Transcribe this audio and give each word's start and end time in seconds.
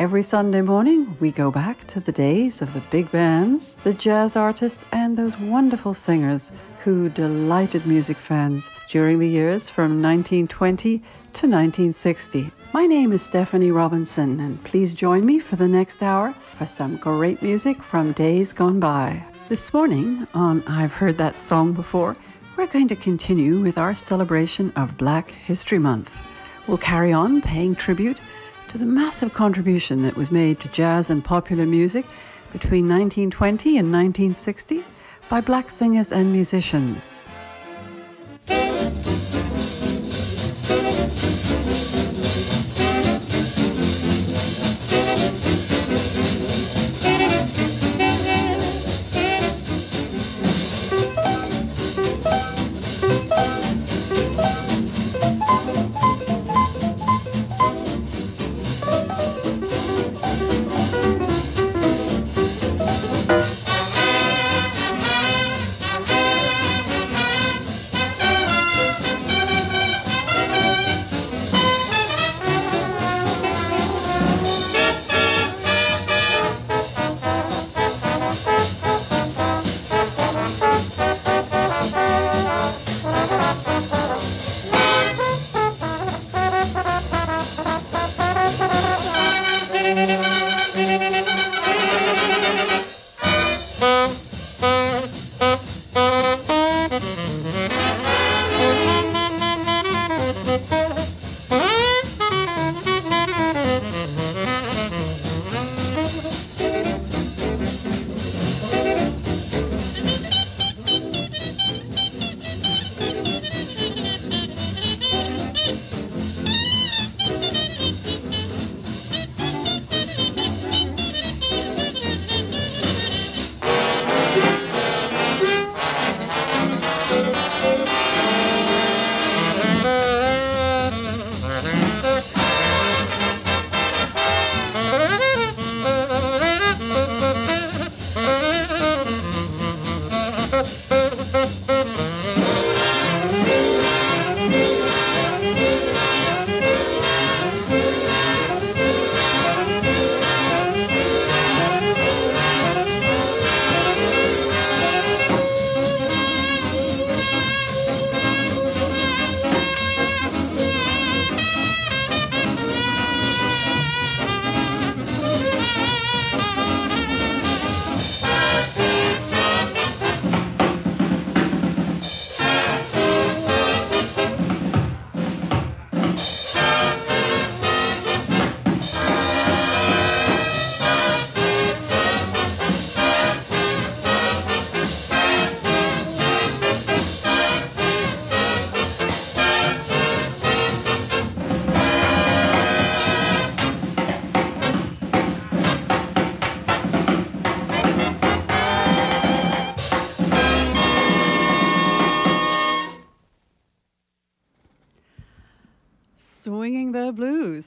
Every 0.00 0.22
Sunday 0.22 0.62
morning, 0.62 1.14
we 1.20 1.30
go 1.30 1.50
back 1.50 1.86
to 1.88 2.00
the 2.00 2.10
days 2.10 2.62
of 2.62 2.72
the 2.72 2.80
big 2.90 3.12
bands, 3.12 3.74
the 3.84 3.92
jazz 3.92 4.34
artists, 4.34 4.82
and 4.92 5.14
those 5.14 5.38
wonderful 5.38 5.92
singers 5.92 6.50
who 6.84 7.10
delighted 7.10 7.84
music 7.84 8.16
fans 8.16 8.70
during 8.88 9.18
the 9.18 9.28
years 9.28 9.68
from 9.68 10.00
1920 10.00 11.00
to 11.00 11.02
1960. 11.46 12.50
My 12.72 12.86
name 12.86 13.12
is 13.12 13.20
Stephanie 13.20 13.70
Robinson, 13.70 14.40
and 14.40 14.64
please 14.64 14.94
join 14.94 15.26
me 15.26 15.38
for 15.38 15.56
the 15.56 15.68
next 15.68 16.02
hour 16.02 16.32
for 16.56 16.64
some 16.64 16.96
great 16.96 17.42
music 17.42 17.82
from 17.82 18.12
days 18.12 18.54
gone 18.54 18.80
by. 18.80 19.22
This 19.50 19.74
morning 19.74 20.26
on 20.32 20.62
I've 20.66 20.94
Heard 20.94 21.18
That 21.18 21.38
Song 21.38 21.74
Before, 21.74 22.16
we're 22.56 22.68
going 22.68 22.88
to 22.88 22.96
continue 22.96 23.60
with 23.60 23.76
our 23.76 23.92
celebration 23.92 24.72
of 24.76 24.96
Black 24.96 25.30
History 25.30 25.78
Month. 25.78 26.26
We'll 26.66 26.78
carry 26.78 27.12
on 27.12 27.42
paying 27.42 27.74
tribute 27.74 28.18
to 28.70 28.78
the 28.78 28.86
massive 28.86 29.34
contribution 29.34 30.02
that 30.02 30.16
was 30.16 30.30
made 30.30 30.60
to 30.60 30.68
jazz 30.68 31.10
and 31.10 31.24
popular 31.24 31.66
music 31.66 32.04
between 32.52 32.88
1920 32.88 33.76
and 33.76 33.92
1960 33.92 34.84
by 35.28 35.40
black 35.40 35.68
singers 35.72 36.12
and 36.12 36.32
musicians. 36.32 37.20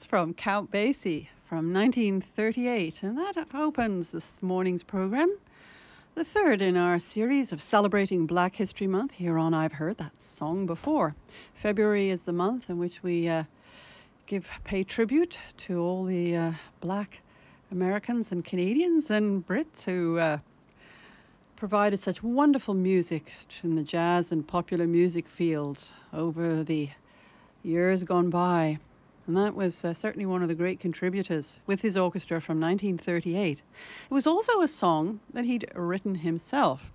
From 0.02 0.32
Count 0.32 0.70
Basie 0.72 1.28
from 1.46 1.72
1938, 1.72 3.02
and 3.02 3.18
that 3.18 3.46
opens 3.54 4.12
this 4.12 4.42
morning's 4.42 4.82
program, 4.82 5.36
the 6.14 6.24
third 6.24 6.60
in 6.60 6.76
our 6.76 6.98
series 6.98 7.52
of 7.52 7.60
celebrating 7.60 8.26
Black 8.26 8.56
History 8.56 8.86
Month 8.86 9.12
here 9.12 9.38
on 9.38 9.52
I've 9.52 9.74
Heard 9.74 9.98
That 9.98 10.20
Song 10.20 10.64
Before. 10.64 11.14
February 11.54 12.08
is 12.08 12.24
the 12.24 12.32
month 12.32 12.68
in 12.70 12.78
which 12.78 13.02
we 13.02 13.28
uh, 13.28 13.44
give 14.26 14.48
pay 14.64 14.82
tribute 14.82 15.38
to 15.58 15.80
all 15.80 16.04
the 16.04 16.34
uh, 16.34 16.52
black 16.80 17.20
Americans 17.70 18.32
and 18.32 18.44
Canadians 18.44 19.10
and 19.10 19.46
Brits 19.46 19.84
who 19.84 20.18
uh, 20.18 20.38
provided 21.56 22.00
such 22.00 22.22
wonderful 22.22 22.74
music 22.74 23.32
in 23.62 23.76
the 23.76 23.82
jazz 23.84 24.32
and 24.32 24.48
popular 24.48 24.86
music 24.86 25.28
fields 25.28 25.92
over 26.12 26.64
the 26.64 26.88
years 27.62 28.02
gone 28.02 28.30
by. 28.30 28.78
And 29.26 29.36
that 29.36 29.54
was 29.54 29.84
uh, 29.84 29.94
certainly 29.94 30.26
one 30.26 30.42
of 30.42 30.48
the 30.48 30.54
great 30.54 30.78
contributors 30.78 31.58
with 31.66 31.80
his 31.80 31.96
orchestra 31.96 32.40
from 32.40 32.60
1938. 32.60 33.58
It 33.58 33.62
was 34.10 34.26
also 34.26 34.60
a 34.60 34.68
song 34.68 35.20
that 35.32 35.46
he'd 35.46 35.66
written 35.74 36.16
himself. 36.16 36.92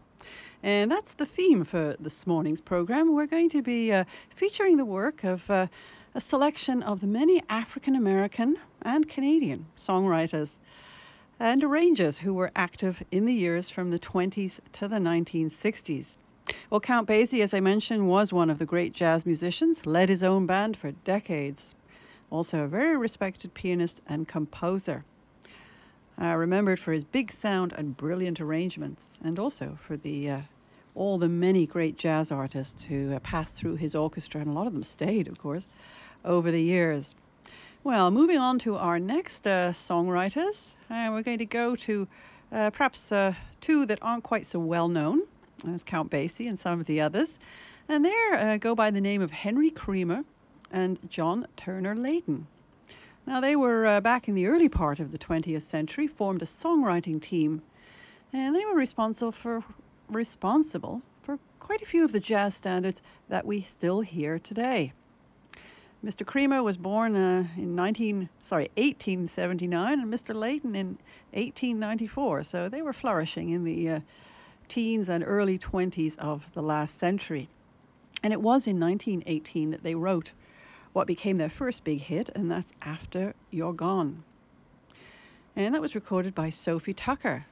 And 0.61 0.91
that's 0.91 1.15
the 1.15 1.25
theme 1.25 1.63
for 1.63 1.95
this 1.99 2.27
morning's 2.27 2.61
program. 2.61 3.15
We're 3.15 3.25
going 3.25 3.49
to 3.49 3.63
be 3.63 3.91
uh, 3.91 4.03
featuring 4.29 4.77
the 4.77 4.85
work 4.85 5.23
of 5.23 5.49
uh, 5.49 5.67
a 6.13 6.21
selection 6.21 6.83
of 6.83 7.01
the 7.01 7.07
many 7.07 7.41
African 7.49 7.95
American 7.95 8.57
and 8.81 9.09
Canadian 9.09 9.65
songwriters 9.77 10.59
and 11.39 11.63
arrangers 11.63 12.19
who 12.19 12.33
were 12.33 12.51
active 12.55 13.01
in 13.11 13.25
the 13.25 13.33
years 13.33 13.69
from 13.69 13.89
the 13.89 13.99
20s 13.99 14.59
to 14.73 14.87
the 14.87 14.97
1960s. 14.97 16.17
Well, 16.69 16.81
Count 16.81 17.07
Basie, 17.07 17.41
as 17.41 17.53
I 17.53 17.59
mentioned, 17.59 18.07
was 18.07 18.33
one 18.33 18.49
of 18.49 18.59
the 18.59 18.65
great 18.65 18.93
jazz 18.93 19.25
musicians, 19.25 19.85
led 19.85 20.09
his 20.09 20.23
own 20.23 20.45
band 20.45 20.75
for 20.75 20.91
decades 20.91 21.73
also 22.29 22.63
a 22.63 22.67
very 22.67 22.97
respected 22.97 23.53
pianist 23.53 24.01
and 24.07 24.27
composer. 24.27 25.03
uh, 26.21 26.35
remembered 26.35 26.79
for 26.79 26.91
his 26.91 27.03
big 27.03 27.31
sound 27.31 27.73
and 27.73 27.95
brilliant 27.95 28.41
arrangements, 28.41 29.19
and 29.23 29.39
also 29.39 29.75
for 29.77 29.95
the 29.95 30.29
uh, 30.29 30.41
all 30.95 31.17
the 31.17 31.29
many 31.29 31.65
great 31.65 31.97
jazz 31.97 32.31
artists 32.31 32.83
who 32.85 33.13
uh, 33.13 33.19
passed 33.19 33.55
through 33.55 33.75
his 33.75 33.95
orchestra, 33.95 34.41
and 34.41 34.49
a 34.49 34.53
lot 34.53 34.67
of 34.67 34.73
them 34.73 34.83
stayed, 34.83 35.27
of 35.27 35.37
course, 35.37 35.65
over 36.25 36.51
the 36.51 36.61
years. 36.61 37.15
Well, 37.83 38.11
moving 38.11 38.37
on 38.37 38.59
to 38.59 38.75
our 38.75 38.99
next 38.99 39.47
uh, 39.47 39.71
songwriters, 39.71 40.73
uh, 40.89 41.07
we're 41.11 41.23
going 41.23 41.37
to 41.37 41.45
go 41.45 41.77
to 41.77 42.07
uh, 42.51 42.69
perhaps 42.71 43.13
two 43.61 43.85
that 43.85 43.99
aren't 44.01 44.23
quite 44.23 44.45
so 44.45 44.59
well 44.59 44.89
known 44.89 45.21
as 45.65 45.83
Count 45.83 46.11
Basie 46.11 46.49
and 46.49 46.59
some 46.59 46.81
of 46.81 46.85
the 46.85 46.99
others, 46.99 47.39
and 47.87 48.03
they 48.03 48.57
go 48.59 48.75
by 48.75 48.91
the 48.91 48.99
name 48.99 49.21
of 49.21 49.31
Henry 49.31 49.69
Creamer 49.69 50.25
and 50.71 50.97
John 51.09 51.47
Turner 51.55 51.95
Layton. 51.95 52.47
Now, 53.25 53.39
they 53.39 53.55
were 53.55 53.85
uh, 53.85 54.01
back 54.01 54.27
in 54.27 54.35
the 54.35 54.47
early 54.47 54.69
part 54.69 54.99
of 54.99 55.11
the 55.11 55.17
20th 55.17 55.61
century, 55.61 56.07
formed 56.07 56.41
a 56.41 56.45
songwriting 56.45 57.21
team, 57.21 57.61
and 58.33 58.55
they 58.55 58.65
were 58.65 58.75
responsible 58.75 59.31
for 59.31 59.63
responsible 60.09 61.03
for 61.21 61.37
quite 61.59 61.81
a 61.81 61.85
few 61.85 62.03
of 62.03 62.11
the 62.11 62.19
jazz 62.19 62.55
standards 62.55 63.01
that 63.27 63.45
we 63.45 63.61
still 63.61 64.01
hear 64.01 64.39
today. 64.39 64.93
Mr. 66.03 66.25
Creamer 66.25 66.63
was 66.63 66.77
born 66.77 67.15
uh, 67.15 67.45
in 67.57 67.75
19, 67.75 68.29
sorry, 68.39 68.71
1879, 68.77 69.99
and 69.99 70.11
Mr. 70.11 70.33
Layton 70.33 70.73
in 70.73 70.97
1894. 71.33 72.43
So 72.43 72.69
they 72.69 72.81
were 72.81 72.93
flourishing 72.93 73.49
in 73.49 73.65
the 73.65 73.89
uh, 73.89 73.99
teens 74.69 75.09
and 75.09 75.23
early 75.27 75.59
20s 75.59 76.17
of 76.17 76.49
the 76.53 76.63
last 76.63 76.97
century. 76.97 77.49
And 78.23 78.31
it 78.31 78.41
was 78.41 78.65
in 78.65 78.79
1918 78.79 79.71
that 79.71 79.83
they 79.83 79.95
wrote 79.95 80.31
what 80.93 81.07
became 81.07 81.37
their 81.37 81.49
first 81.49 81.83
big 81.83 82.01
hit, 82.01 82.29
and 82.35 82.49
that's 82.51 82.73
After 82.81 83.33
You're 83.51 83.73
Gone. 83.73 84.23
And 85.55 85.75
that 85.75 85.81
was 85.81 85.95
recorded 85.95 86.33
by 86.33 86.49
Sophie 86.49 86.93
Tucker, 86.93 87.45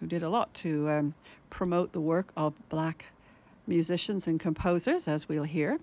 who 0.00 0.06
did 0.06 0.22
a 0.22 0.28
lot 0.28 0.52
to 0.54 0.88
um, 0.88 1.14
promote 1.50 1.92
the 1.92 2.00
work 2.00 2.32
of 2.36 2.54
black 2.68 3.06
musicians 3.66 4.26
and 4.26 4.38
composers, 4.38 5.08
as 5.08 5.28
we'll 5.28 5.44
hear. 5.44 5.78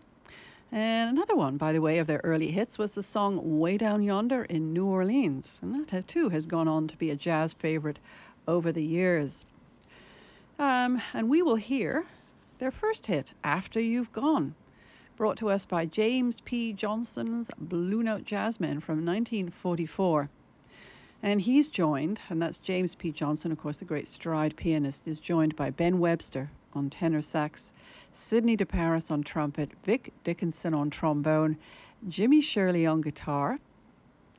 And 0.72 1.10
another 1.10 1.36
one, 1.36 1.58
by 1.58 1.74
the 1.74 1.82
way, 1.82 1.98
of 1.98 2.08
their 2.08 2.22
early 2.24 2.52
hits 2.52 2.78
was 2.78 2.96
the 2.96 3.04
song 3.04 3.60
Way 3.60 3.78
Down 3.78 4.04
Yonder 4.04 4.44
in 4.46 4.72
New 4.72 4.86
Orleans. 4.86 5.60
And 5.62 5.88
that 5.88 6.08
too 6.08 6.30
has 6.30 6.46
gone 6.46 6.68
on 6.68 6.88
to 6.88 6.96
be 6.96 7.10
a 7.10 7.16
jazz 7.16 7.54
favorite 7.54 8.00
over 8.48 8.72
the 8.72 8.84
years. 8.84 9.46
Um, 10.58 11.02
and 11.14 11.30
we 11.30 11.42
will 11.42 11.56
hear 11.56 12.06
their 12.60 12.72
first 12.72 13.08
hit, 13.08 13.34
After 13.44 13.82
You've 13.82 14.14
Gone 14.14 14.56
brought 15.22 15.38
to 15.38 15.52
us 15.52 15.68
by 15.68 15.86
James 15.86 16.42
P. 16.42 16.74
Johnson's 16.74 17.52
Blue 17.60 18.02
Note 18.02 18.26
Jazzmen 18.26 18.82
from 18.82 19.06
1944. 19.06 20.32
And 21.22 21.42
he's 21.42 21.70
joined, 21.70 22.20
and 22.28 22.42
that's 22.42 22.58
James 22.58 22.96
P. 22.96 23.12
Johnson, 23.12 23.52
of 23.52 23.60
course, 23.60 23.78
the 23.78 23.86
great 23.86 24.08
stride 24.08 24.56
pianist, 24.56 25.04
is 25.06 25.20
joined 25.20 25.56
by 25.56 25.70
Ben 25.70 26.00
Webster 26.00 26.50
on 26.74 26.90
tenor 26.90 27.22
sax, 27.22 27.72
Sidney 28.12 28.58
DeParis 28.58 29.12
on 29.12 29.22
trumpet, 29.22 29.74
Vic 29.84 30.12
Dickenson 30.24 30.74
on 30.74 30.90
trombone, 30.90 31.56
Jimmy 32.10 32.42
Shirley 32.42 32.88
on 32.88 33.02
guitar, 33.02 33.60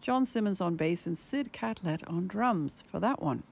John 0.00 0.25
Simmons 0.25 0.61
on 0.61 0.75
bass, 0.75 1.06
and 1.06 1.17
Sid 1.17 1.52
Catlett 1.52 2.02
on 2.08 2.26
drums 2.26 2.82
for 2.82 2.99
that 2.99 3.23
one. 3.23 3.44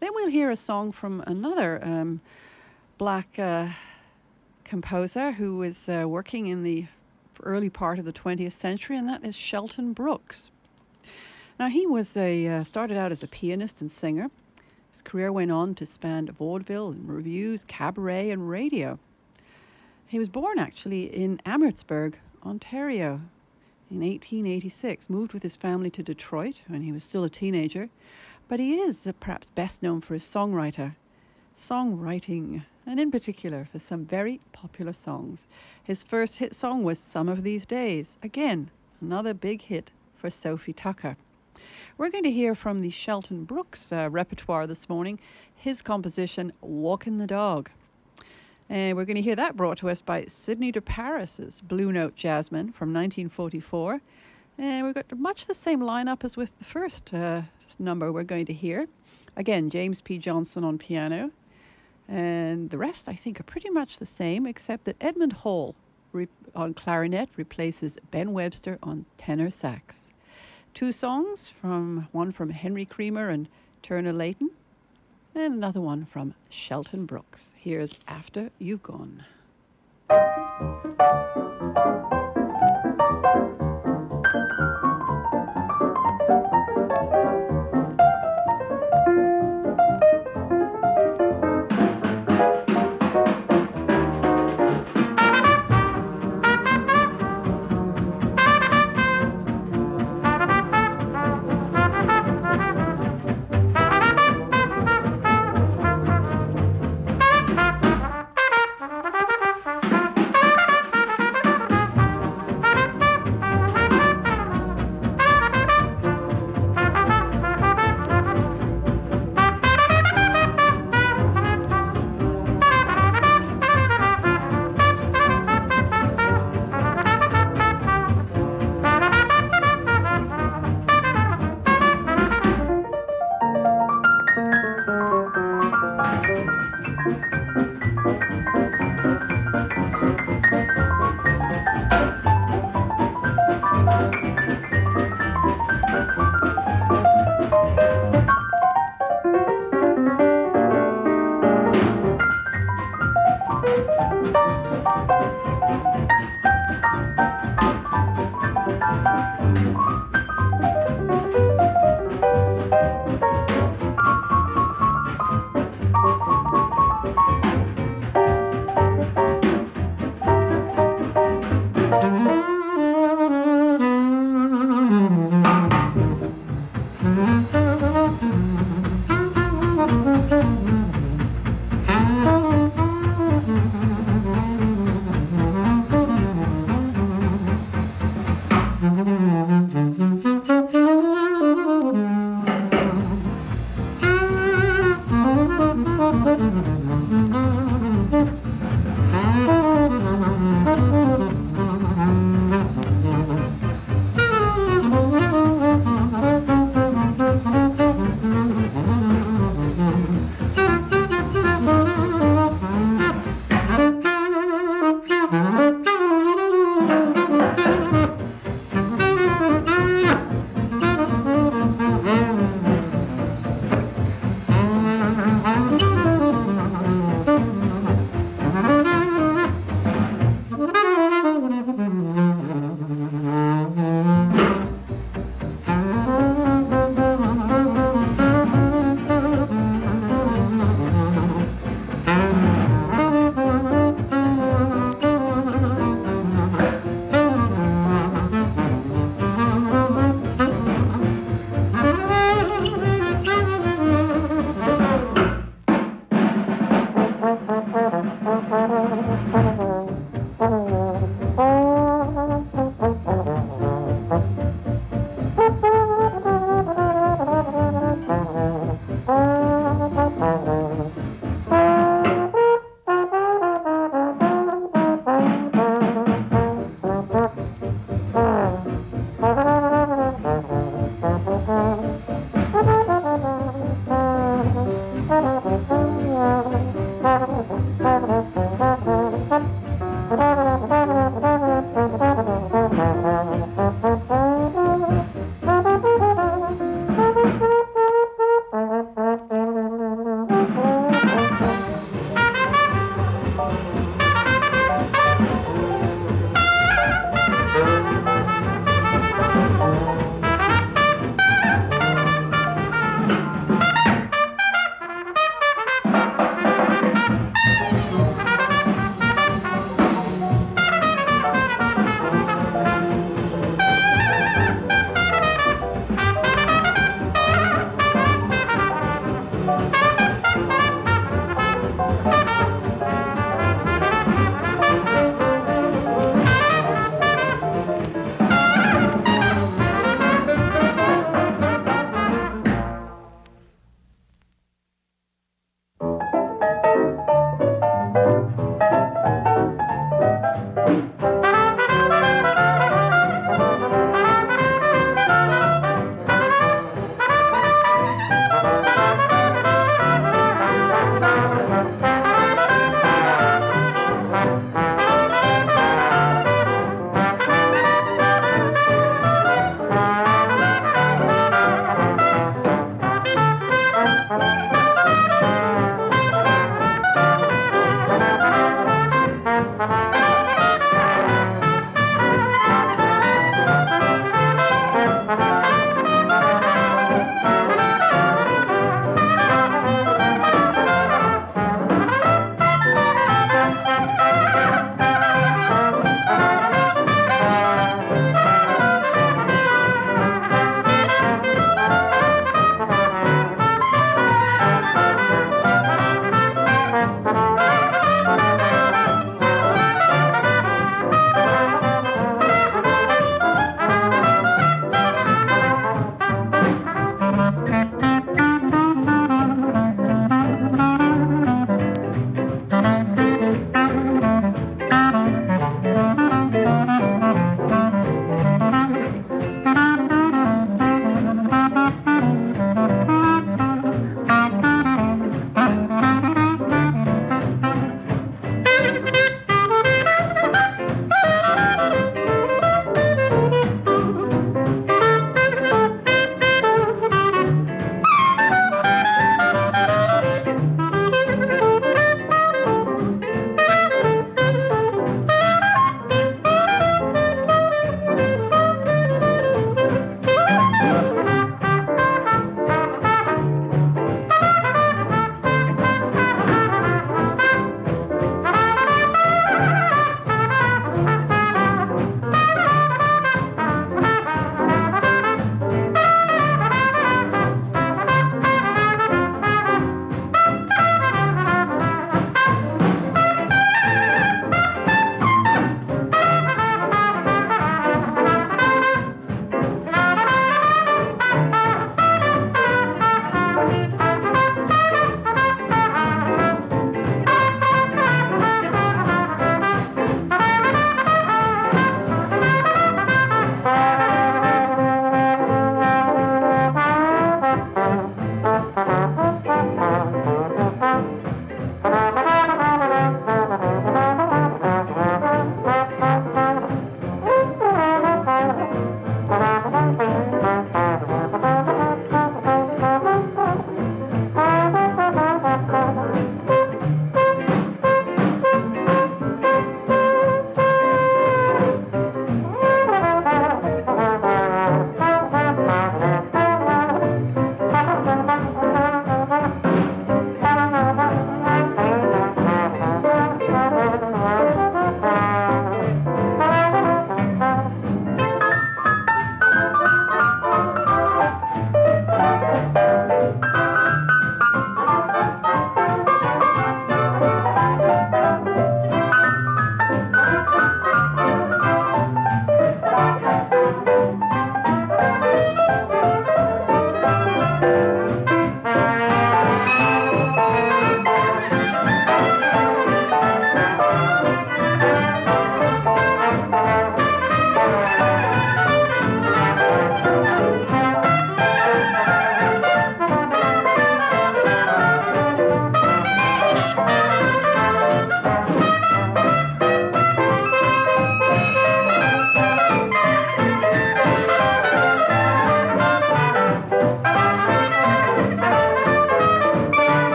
Then 0.00 0.12
we'll 0.14 0.30
hear 0.30 0.50
a 0.50 0.56
song 0.56 0.92
from 0.92 1.22
another 1.26 1.78
um, 1.84 2.22
black 2.96 3.38
uh, 3.38 3.68
composer 4.72 5.32
who 5.32 5.58
was 5.58 5.86
uh, 5.86 6.04
working 6.08 6.46
in 6.46 6.62
the 6.62 6.86
early 7.42 7.68
part 7.68 7.98
of 7.98 8.06
the 8.06 8.12
20th 8.12 8.52
century, 8.52 8.96
and 8.96 9.06
that 9.06 9.22
is 9.22 9.36
Shelton 9.36 9.92
Brooks. 9.92 10.50
Now, 11.60 11.68
he 11.68 11.86
was 11.86 12.16
a 12.16 12.48
uh, 12.48 12.64
started 12.64 12.96
out 12.96 13.12
as 13.12 13.22
a 13.22 13.28
pianist 13.28 13.82
and 13.82 13.90
singer. 13.90 14.30
His 14.90 15.02
career 15.02 15.30
went 15.30 15.52
on 15.52 15.74
to 15.74 15.84
span 15.84 16.24
vaudeville 16.24 16.88
and 16.88 17.06
reviews, 17.06 17.64
cabaret, 17.64 18.30
and 18.30 18.48
radio. 18.48 18.98
He 20.06 20.18
was 20.18 20.30
born 20.30 20.58
actually 20.58 21.04
in 21.04 21.38
Amherstburg, 21.44 22.18
Ontario, 22.42 23.20
in 23.90 24.00
1886. 24.00 25.10
Moved 25.10 25.34
with 25.34 25.42
his 25.42 25.54
family 25.54 25.90
to 25.90 26.02
Detroit 26.02 26.62
when 26.66 26.80
he 26.80 26.92
was 26.92 27.04
still 27.04 27.24
a 27.24 27.28
teenager, 27.28 27.90
but 28.48 28.58
he 28.58 28.76
is 28.76 29.06
uh, 29.06 29.12
perhaps 29.20 29.50
best 29.50 29.82
known 29.82 30.00
for 30.00 30.14
his 30.14 30.24
songwriter, 30.24 30.94
songwriting 31.54 32.62
and 32.86 32.98
in 32.98 33.10
particular 33.10 33.68
for 33.70 33.78
some 33.78 34.04
very 34.04 34.40
popular 34.52 34.92
songs. 34.92 35.46
His 35.82 36.02
first 36.02 36.38
hit 36.38 36.54
song 36.54 36.82
was 36.82 36.98
Some 36.98 37.28
of 37.28 37.42
These 37.42 37.66
Days. 37.66 38.18
Again, 38.22 38.70
another 39.00 39.34
big 39.34 39.62
hit 39.62 39.90
for 40.16 40.30
Sophie 40.30 40.72
Tucker. 40.72 41.16
We're 41.96 42.10
going 42.10 42.24
to 42.24 42.30
hear 42.30 42.54
from 42.54 42.80
the 42.80 42.90
Shelton 42.90 43.44
Brooks 43.44 43.92
uh, 43.92 44.08
repertoire 44.10 44.66
this 44.66 44.88
morning, 44.88 45.18
his 45.54 45.82
composition 45.82 46.52
Walking 46.60 47.18
the 47.18 47.26
Dog. 47.26 47.70
And 48.68 48.96
we're 48.96 49.04
going 49.04 49.16
to 49.16 49.22
hear 49.22 49.36
that 49.36 49.56
brought 49.56 49.78
to 49.78 49.90
us 49.90 50.00
by 50.00 50.24
Sidney 50.24 50.72
DeParis's 50.72 51.60
Blue 51.60 51.92
Note 51.92 52.16
Jazzmen 52.16 52.72
from 52.72 52.92
1944. 52.92 54.00
And 54.58 54.86
we've 54.86 54.94
got 54.94 55.18
much 55.18 55.46
the 55.46 55.54
same 55.54 55.80
lineup 55.80 56.24
as 56.24 56.36
with 56.36 56.56
the 56.58 56.64
first 56.64 57.12
uh, 57.12 57.42
number 57.78 58.10
we're 58.10 58.22
going 58.22 58.46
to 58.46 58.52
hear. 58.52 58.88
Again, 59.36 59.70
James 59.70 60.00
P. 60.00 60.18
Johnson 60.18 60.64
on 60.64 60.78
piano, 60.78 61.30
and 62.12 62.68
the 62.68 62.76
rest, 62.76 63.08
I 63.08 63.14
think, 63.14 63.40
are 63.40 63.44
pretty 63.44 63.70
much 63.70 63.96
the 63.96 64.04
same, 64.04 64.46
except 64.46 64.84
that 64.84 64.96
Edmond 65.00 65.32
Hall 65.32 65.74
re- 66.12 66.28
on 66.54 66.74
clarinet 66.74 67.30
replaces 67.38 67.96
Ben 68.10 68.34
Webster 68.34 68.78
on 68.82 69.06
tenor 69.16 69.48
sax. 69.48 70.10
Two 70.74 70.92
songs 70.92 71.48
from 71.48 72.08
one 72.12 72.30
from 72.30 72.50
Henry 72.50 72.84
Creamer 72.84 73.30
and 73.30 73.48
Turner 73.82 74.12
Layton, 74.12 74.50
and 75.34 75.54
another 75.54 75.80
one 75.80 76.04
from 76.04 76.34
Shelton 76.50 77.06
Brooks. 77.06 77.54
Here's 77.56 77.94
After 78.06 78.50
You've 78.58 78.82
Gone. 78.82 79.24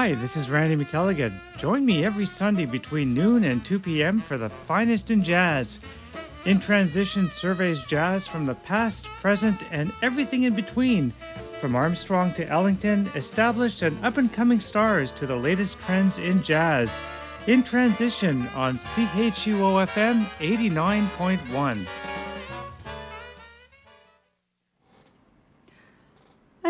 Hi, 0.00 0.14
this 0.14 0.34
is 0.34 0.48
Randy 0.48 0.82
McElligott. 0.82 1.38
Join 1.58 1.84
me 1.84 2.06
every 2.06 2.24
Sunday 2.24 2.64
between 2.64 3.12
noon 3.12 3.44
and 3.44 3.62
2 3.62 3.78
p.m. 3.80 4.18
for 4.18 4.38
the 4.38 4.48
finest 4.48 5.10
in 5.10 5.22
jazz. 5.22 5.78
In 6.46 6.58
Transition 6.58 7.30
surveys 7.30 7.82
jazz 7.82 8.26
from 8.26 8.46
the 8.46 8.54
past, 8.54 9.04
present, 9.20 9.62
and 9.70 9.92
everything 10.00 10.44
in 10.44 10.54
between. 10.54 11.12
From 11.60 11.76
Armstrong 11.76 12.32
to 12.32 12.48
Ellington, 12.48 13.10
established 13.14 13.82
and 13.82 14.02
up 14.02 14.16
and 14.16 14.32
coming 14.32 14.58
stars 14.58 15.12
to 15.12 15.26
the 15.26 15.36
latest 15.36 15.78
trends 15.80 16.16
in 16.16 16.42
jazz. 16.42 16.98
In 17.46 17.62
Transition 17.62 18.48
on 18.54 18.78
CHUO 18.78 19.86
FM 19.86 20.24
89.1. 20.38 21.86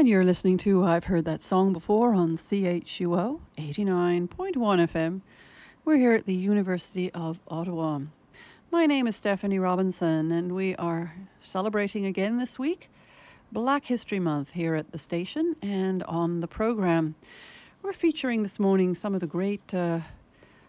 And 0.00 0.08
you're 0.08 0.24
listening 0.24 0.56
to 0.58 0.82
I've 0.82 1.04
Heard 1.04 1.26
That 1.26 1.42
Song 1.42 1.74
Before 1.74 2.14
on 2.14 2.30
CHUO 2.30 3.40
89.1 3.58 4.54
FM. 4.56 5.20
We're 5.84 5.98
here 5.98 6.14
at 6.14 6.24
the 6.24 6.34
University 6.34 7.12
of 7.12 7.38
Ottawa. 7.48 8.00
My 8.70 8.86
name 8.86 9.06
is 9.06 9.16
Stephanie 9.16 9.58
Robinson, 9.58 10.32
and 10.32 10.54
we 10.54 10.74
are 10.76 11.12
celebrating 11.42 12.06
again 12.06 12.38
this 12.38 12.58
week 12.58 12.88
Black 13.52 13.84
History 13.84 14.18
Month 14.18 14.52
here 14.52 14.74
at 14.74 14.90
the 14.90 14.96
station 14.96 15.54
and 15.60 16.02
on 16.04 16.40
the 16.40 16.48
program. 16.48 17.14
We're 17.82 17.92
featuring 17.92 18.42
this 18.42 18.58
morning 18.58 18.94
some 18.94 19.14
of 19.14 19.20
the 19.20 19.26
great 19.26 19.74
uh, 19.74 20.00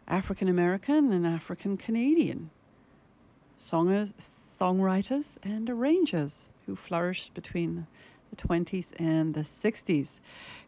African 0.09 0.49
American 0.49 1.13
and 1.13 1.25
African 1.25 1.77
Canadian 1.77 2.49
songers, 3.57 4.13
songwriters 4.15 5.37
and 5.41 5.69
arrangers 5.69 6.49
who 6.65 6.75
flourished 6.75 7.33
between 7.33 7.87
the 8.31 8.35
20s 8.35 8.91
and 8.97 9.33
the 9.33 9.41
60s. 9.41 10.19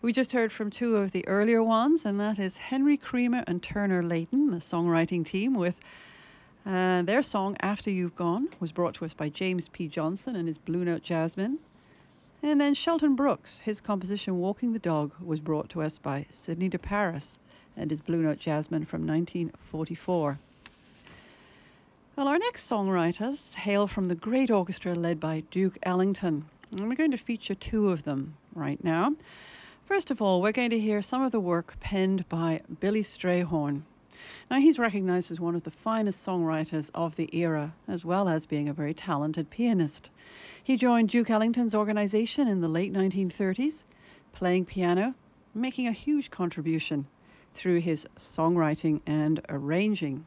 We 0.02 0.14
just 0.14 0.34
heard 0.34 0.52
from 0.52 0.70
two 0.70 0.98
of 0.98 1.12
the 1.12 1.28
earlier 1.28 1.64
ones, 1.64 2.06
and 2.06 2.20
that 2.20 2.38
is 2.38 2.58
Henry 2.58 2.98
Creamer 2.98 3.44
and 3.48 3.64
Turner 3.64 4.04
Layton, 4.04 4.52
the 4.52 4.58
songwriting 4.58 5.26
team, 5.26 5.56
with 5.56 5.80
uh, 6.66 7.02
their 7.02 7.24
song 7.24 7.58
After 7.62 7.90
You've 7.90 8.16
Gone 8.16 8.50
was 8.60 8.72
brought 8.72 8.94
to 8.96 9.06
us 9.06 9.14
by 9.14 9.30
James 9.30 9.68
P. 9.70 9.88
Johnson 9.88 10.36
and 10.36 10.48
his 10.48 10.58
Blue 10.58 10.86
Note 10.86 11.04
Jazzmen. 11.04 11.58
And 12.42 12.60
then 12.60 12.74
Shelton 12.74 13.16
Brooks, 13.16 13.60
his 13.60 13.82
composition 13.82 14.38
Walking 14.38 14.74
the 14.74 14.80
Dog 14.80 15.14
was 15.22 15.40
brought 15.40 15.70
to 15.70 15.82
us 15.82 15.98
by 15.98 16.26
Sidney 16.30 16.70
DeParis 16.70 17.38
and 17.76 17.90
his 17.90 18.02
Blue 18.02 18.22
Note 18.22 18.40
Jazzmen 18.40 18.86
from 18.86 19.08
1944. 19.08 20.40
Well, 22.16 22.28
our 22.28 22.38
next 22.38 22.70
songwriters 22.70 23.56
hail 23.56 23.88
from 23.88 24.06
the 24.06 24.16
great 24.16 24.52
orchestra 24.52 24.94
led 24.94 25.20
by 25.20 25.44
Duke 25.50 25.78
Ellington. 25.84 26.46
And 26.80 26.90
we're 26.90 26.96
going 26.96 27.12
to 27.12 27.18
feature 27.18 27.54
two 27.54 27.92
of 27.92 28.04
them 28.04 28.36
right 28.56 28.84
now. 28.84 29.16
First 29.84 30.10
of 30.10 30.22
all, 30.22 30.42
we're 30.42 30.52
going 30.52 30.72
to 30.72 30.80
hear 30.80 31.04
some 31.04 31.22
of 31.22 31.32
the 31.32 31.40
work 31.40 31.76
penned 31.80 32.28
by 32.30 32.62
Billy 32.80 33.02
Strayhorn. 33.02 33.84
Now, 34.50 34.58
he's 34.58 34.80
recognized 34.80 35.32
as 35.32 35.40
one 35.40 35.56
of 35.56 35.66
the 35.66 35.72
finest 35.72 36.26
songwriters 36.26 36.90
of 36.96 37.16
the 37.16 37.30
era, 37.38 37.76
as 37.88 38.04
well 38.04 38.28
as 38.28 38.48
being 38.48 38.68
a 38.68 38.74
very 38.74 38.94
talented 38.94 39.52
pianist. 39.52 40.10
He 40.64 40.76
joined 40.76 41.10
Duke 41.10 41.30
Ellington's 41.30 41.76
organization 41.76 42.48
in 42.48 42.62
the 42.62 42.68
late 42.68 42.92
1930s, 42.92 43.84
playing 44.32 44.66
piano, 44.66 45.14
making 45.54 45.88
a 45.88 45.92
huge 45.92 46.32
contribution 46.32 47.06
through 47.54 47.82
his 47.82 48.08
songwriting 48.18 49.02
and 49.06 49.42
arranging. 49.48 50.26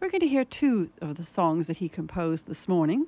We're 0.00 0.10
going 0.10 0.22
to 0.22 0.28
hear 0.28 0.44
two 0.44 0.90
of 1.00 1.14
the 1.14 1.24
songs 1.24 1.68
that 1.68 1.76
he 1.76 1.88
composed 1.88 2.48
this 2.48 2.66
morning. 2.66 3.06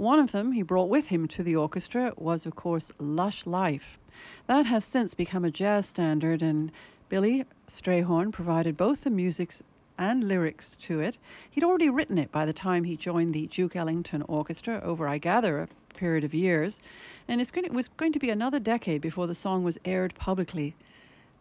One 0.00 0.18
of 0.18 0.32
them 0.32 0.52
he 0.52 0.62
brought 0.62 0.88
with 0.88 1.08
him 1.08 1.28
to 1.28 1.42
the 1.42 1.56
orchestra 1.56 2.14
was, 2.16 2.46
of 2.46 2.56
course, 2.56 2.90
Lush 2.98 3.44
Life. 3.44 3.98
That 4.46 4.64
has 4.64 4.82
since 4.82 5.12
become 5.12 5.44
a 5.44 5.50
jazz 5.50 5.84
standard, 5.84 6.40
and 6.40 6.72
Billy 7.10 7.44
Strayhorn 7.68 8.32
provided 8.32 8.78
both 8.78 9.04
the 9.04 9.10
music 9.10 9.52
and 9.98 10.26
lyrics 10.26 10.74
to 10.76 11.00
it. 11.00 11.18
He'd 11.50 11.64
already 11.64 11.90
written 11.90 12.16
it 12.16 12.32
by 12.32 12.46
the 12.46 12.54
time 12.54 12.84
he 12.84 12.96
joined 12.96 13.34
the 13.34 13.46
Duke 13.48 13.76
Ellington 13.76 14.22
Orchestra 14.22 14.80
over, 14.82 15.06
I 15.06 15.18
gather, 15.18 15.58
a 15.58 15.68
period 15.92 16.24
of 16.24 16.32
years. 16.32 16.80
And 17.28 17.36
going 17.52 17.64
to, 17.64 17.70
it 17.70 17.74
was 17.74 17.88
going 17.88 18.12
to 18.12 18.18
be 18.18 18.30
another 18.30 18.58
decade 18.58 19.02
before 19.02 19.26
the 19.26 19.34
song 19.34 19.64
was 19.64 19.76
aired 19.84 20.14
publicly 20.14 20.74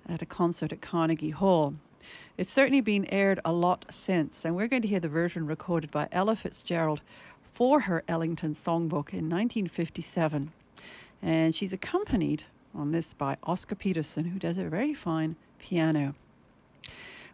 at 0.05 0.21
a 0.21 0.25
concert 0.25 0.73
at 0.73 0.81
Carnegie 0.81 1.29
Hall. 1.29 1.75
It's 2.37 2.51
certainly 2.51 2.81
been 2.81 3.05
aired 3.05 3.39
a 3.45 3.51
lot 3.51 3.85
since, 3.89 4.43
and 4.43 4.55
we're 4.55 4.67
going 4.67 4.81
to 4.81 4.87
hear 4.87 4.99
the 4.99 5.07
version 5.07 5.45
recorded 5.45 5.91
by 5.91 6.07
Ella 6.11 6.35
Fitzgerald 6.35 7.01
for 7.49 7.81
her 7.81 8.03
Ellington 8.07 8.53
songbook 8.53 9.13
in 9.13 9.29
1957. 9.29 10.51
And 11.21 11.53
she's 11.53 11.73
accompanied 11.73 12.43
on 12.73 12.91
this 12.91 13.13
by 13.13 13.37
Oscar 13.43 13.75
Peterson, 13.75 14.25
who 14.25 14.39
does 14.39 14.57
a 14.57 14.65
very 14.65 14.93
fine 14.93 15.35
piano. 15.57 16.15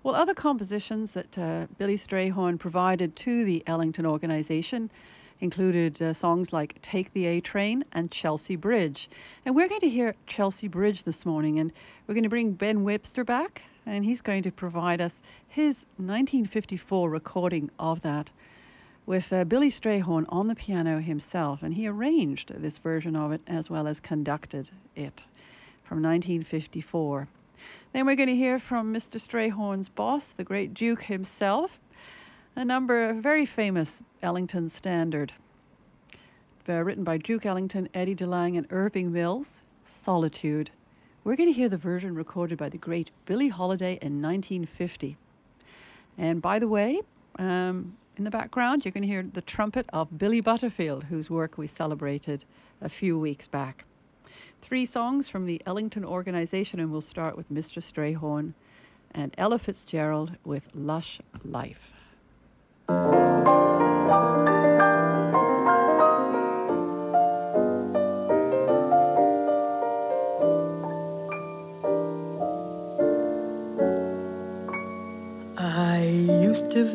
Well, 0.03 0.15
other 0.15 0.33
compositions 0.33 1.13
that 1.13 1.37
uh, 1.37 1.67
Billy 1.77 1.97
Strayhorn 1.97 2.59
provided 2.59 3.15
to 3.17 3.43
the 3.43 3.63
Ellington 3.65 4.05
organization 4.05 4.91
included 5.39 6.01
uh, 6.01 6.13
songs 6.13 6.53
like 6.53 6.81
Take 6.81 7.11
the 7.13 7.25
A 7.25 7.41
Train 7.41 7.83
and 7.91 8.11
Chelsea 8.11 8.55
Bridge. 8.55 9.09
And 9.45 9.55
we're 9.55 9.67
going 9.67 9.81
to 9.81 9.89
hear 9.89 10.15
Chelsea 10.27 10.67
Bridge 10.67 11.03
this 11.03 11.25
morning, 11.25 11.59
and 11.59 11.73
we're 12.07 12.13
going 12.13 12.23
to 12.23 12.29
bring 12.29 12.53
Ben 12.53 12.83
Webster 12.83 13.23
back, 13.23 13.63
and 13.85 14.05
he's 14.05 14.21
going 14.21 14.43
to 14.43 14.51
provide 14.51 15.01
us 15.01 15.21
his 15.47 15.85
1954 15.97 17.09
recording 17.09 17.69
of 17.77 18.01
that 18.01 18.31
with 19.05 19.31
uh, 19.31 19.43
Billy 19.43 19.69
Strayhorn 19.69 20.25
on 20.29 20.47
the 20.47 20.55
piano 20.55 20.99
himself, 20.99 21.61
and 21.61 21.75
he 21.75 21.87
arranged 21.87 22.53
this 22.55 22.77
version 22.79 23.15
of 23.15 23.31
it 23.31 23.41
as 23.45 23.69
well 23.69 23.87
as 23.87 23.99
conducted 23.99 24.71
it 24.95 25.23
from 25.83 26.01
1954. 26.01 27.27
Then 27.93 28.05
we're 28.05 28.15
going 28.15 28.29
to 28.29 28.35
hear 28.35 28.59
from 28.59 28.93
Mr. 28.93 29.19
Strayhorn's 29.19 29.89
boss, 29.89 30.31
the 30.31 30.43
great 30.43 30.73
Duke 30.73 31.03
himself, 31.03 31.79
a 32.55 32.65
number 32.65 33.09
of 33.09 33.17
very 33.17 33.45
famous 33.45 34.03
Ellington 34.21 34.69
standard, 34.69 35.33
uh, 36.67 36.73
written 36.73 37.03
by 37.03 37.17
Duke 37.17 37.45
Ellington, 37.45 37.87
Eddie 37.93 38.15
DeLange, 38.15 38.57
and 38.57 38.67
Irving 38.71 39.11
Mills, 39.11 39.61
Solitude. 39.83 40.71
We're 41.23 41.35
going 41.35 41.49
to 41.49 41.53
hear 41.53 41.69
the 41.69 41.77
version 41.77 42.15
recorded 42.15 42.57
by 42.57 42.69
the 42.69 42.77
great 42.77 43.11
Billie 43.25 43.49
Holiday 43.49 43.93
in 44.01 44.21
1950. 44.21 45.17
And 46.17 46.41
by 46.41 46.59
the 46.59 46.67
way, 46.67 47.01
um, 47.37 47.97
in 48.17 48.23
the 48.23 48.31
background, 48.31 48.85
you're 48.85 48.91
going 48.91 49.01
to 49.01 49.07
hear 49.07 49.23
the 49.23 49.41
trumpet 49.41 49.85
of 49.91 50.17
Billy 50.17 50.41
Butterfield, 50.41 51.05
whose 51.05 51.29
work 51.29 51.57
we 51.57 51.67
celebrated 51.67 52.45
a 52.81 52.89
few 52.89 53.17
weeks 53.17 53.47
back. 53.47 53.85
Three 54.61 54.85
songs 54.85 55.29
from 55.29 55.45
the 55.45 55.61
Ellington 55.65 56.05
organization, 56.05 56.79
and 56.79 56.91
we'll 56.91 57.01
start 57.01 57.37
with 57.37 57.51
Mr. 57.51 57.81
Strayhorn 57.81 58.53
and 59.11 59.33
Ella 59.37 59.59
Fitzgerald 59.59 60.37
with 60.43 60.69
Lush 60.73 61.19
Life. 61.43 61.93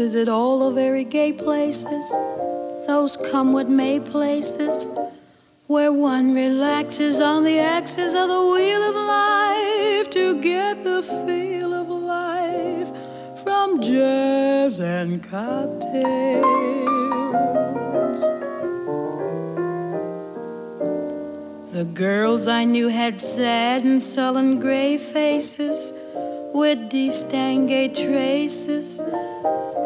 Visit 0.00 0.30
all 0.30 0.60
the 0.60 0.70
very 0.70 1.04
gay 1.04 1.30
places, 1.30 2.10
those 2.86 3.18
come 3.30 3.52
what 3.52 3.68
may 3.68 4.00
places, 4.00 4.90
where 5.66 5.92
one 5.92 6.32
relaxes 6.32 7.20
on 7.20 7.44
the 7.44 7.58
axis 7.58 8.14
of 8.14 8.26
the 8.30 8.44
wheel 8.52 8.82
of 8.82 8.94
life 8.94 10.08
to 10.08 10.40
get 10.40 10.82
the 10.84 11.02
feel 11.02 11.74
of 11.74 11.86
life 11.90 12.90
from 13.42 13.78
jazz 13.82 14.80
and 14.80 15.22
cocktails. 15.22 15.90
The 21.76 21.86
girls 21.92 22.48
I 22.48 22.64
knew 22.64 22.88
had 22.88 23.20
sad 23.20 23.84
and 23.84 24.00
sullen 24.00 24.60
gray 24.60 24.96
faces 24.96 25.92
with 26.54 26.78
distingué 26.88 27.94
traces 27.94 29.02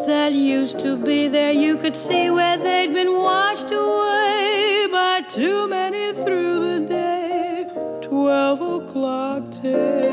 that 0.06 0.32
used 0.32 0.78
to 0.80 0.96
be 0.96 1.28
there. 1.28 1.52
You 1.52 1.76
could 1.76 1.96
see 1.96 2.30
where 2.30 2.56
they'd 2.58 2.92
been 2.92 3.18
washed 3.18 3.70
away 3.70 4.86
by 4.90 5.22
too 5.28 5.66
many 5.68 6.12
through 6.12 6.80
the 6.80 6.86
day. 6.86 7.66
Twelve 8.02 8.60
o'clock 8.60 9.50
tales. 9.50 10.04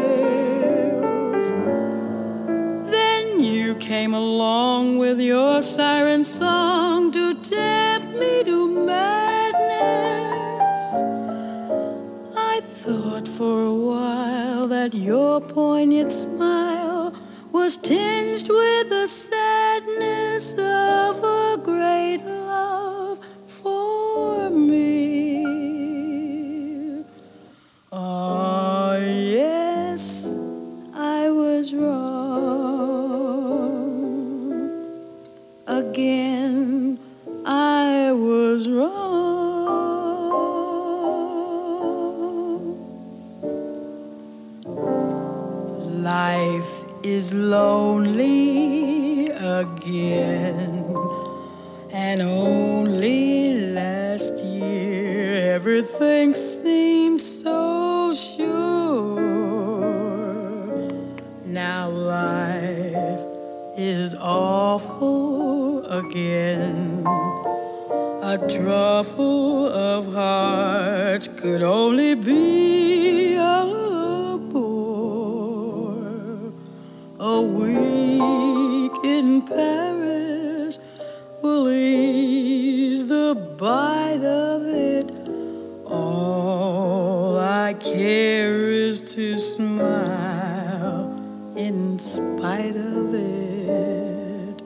Then 2.90 3.40
you 3.40 3.76
came 3.76 4.14
along 4.14 4.98
with 4.98 5.20
your 5.20 5.62
siren 5.62 6.24
song 6.24 7.12
to 7.12 7.34
tempt 7.34 8.18
me 8.18 8.44
to 8.44 8.68
madness. 8.86 9.12
I 12.36 12.62
thought 12.64 13.28
for 13.28 13.64
a 13.64 13.74
while 13.74 14.68
that 14.68 14.94
your 14.94 15.42
poignant 15.42 16.14
smile 16.14 16.91
was 17.72 17.78
tinged 17.78 18.50
with 18.50 18.90
the 18.90 19.08
sadness 19.08 20.56
of 20.56 21.24
a 21.24 21.41
is 47.04 47.34
lonely 47.34 49.28
again. 49.28 50.96
And 51.92 52.22
only 52.22 53.72
last 53.74 54.38
year 54.44 55.54
everything 55.54 56.34
seemed 56.34 57.22
so 57.22 58.14
sure. 58.14 59.20
Now 61.46 61.90
life 61.90 63.22
is 63.78 64.14
awful 64.16 65.86
again. 65.86 67.06
A 68.24 68.38
truffle 68.48 69.68
of 69.68 70.14
hearts 70.14 71.28
could 71.28 71.64
only 71.64 72.16
be 72.16 72.81
Paris 79.56 80.80
will 81.42 81.70
ease 81.70 83.08
the 83.08 83.36
bite 83.58 84.24
of 84.24 84.68
it. 84.68 85.12
All 85.86 87.38
I 87.38 87.74
care 87.74 88.70
is 88.70 89.02
to 89.16 89.38
smile 89.38 91.18
in 91.56 92.00
spite 92.00 92.76
of 92.76 93.14
it. 93.14 94.62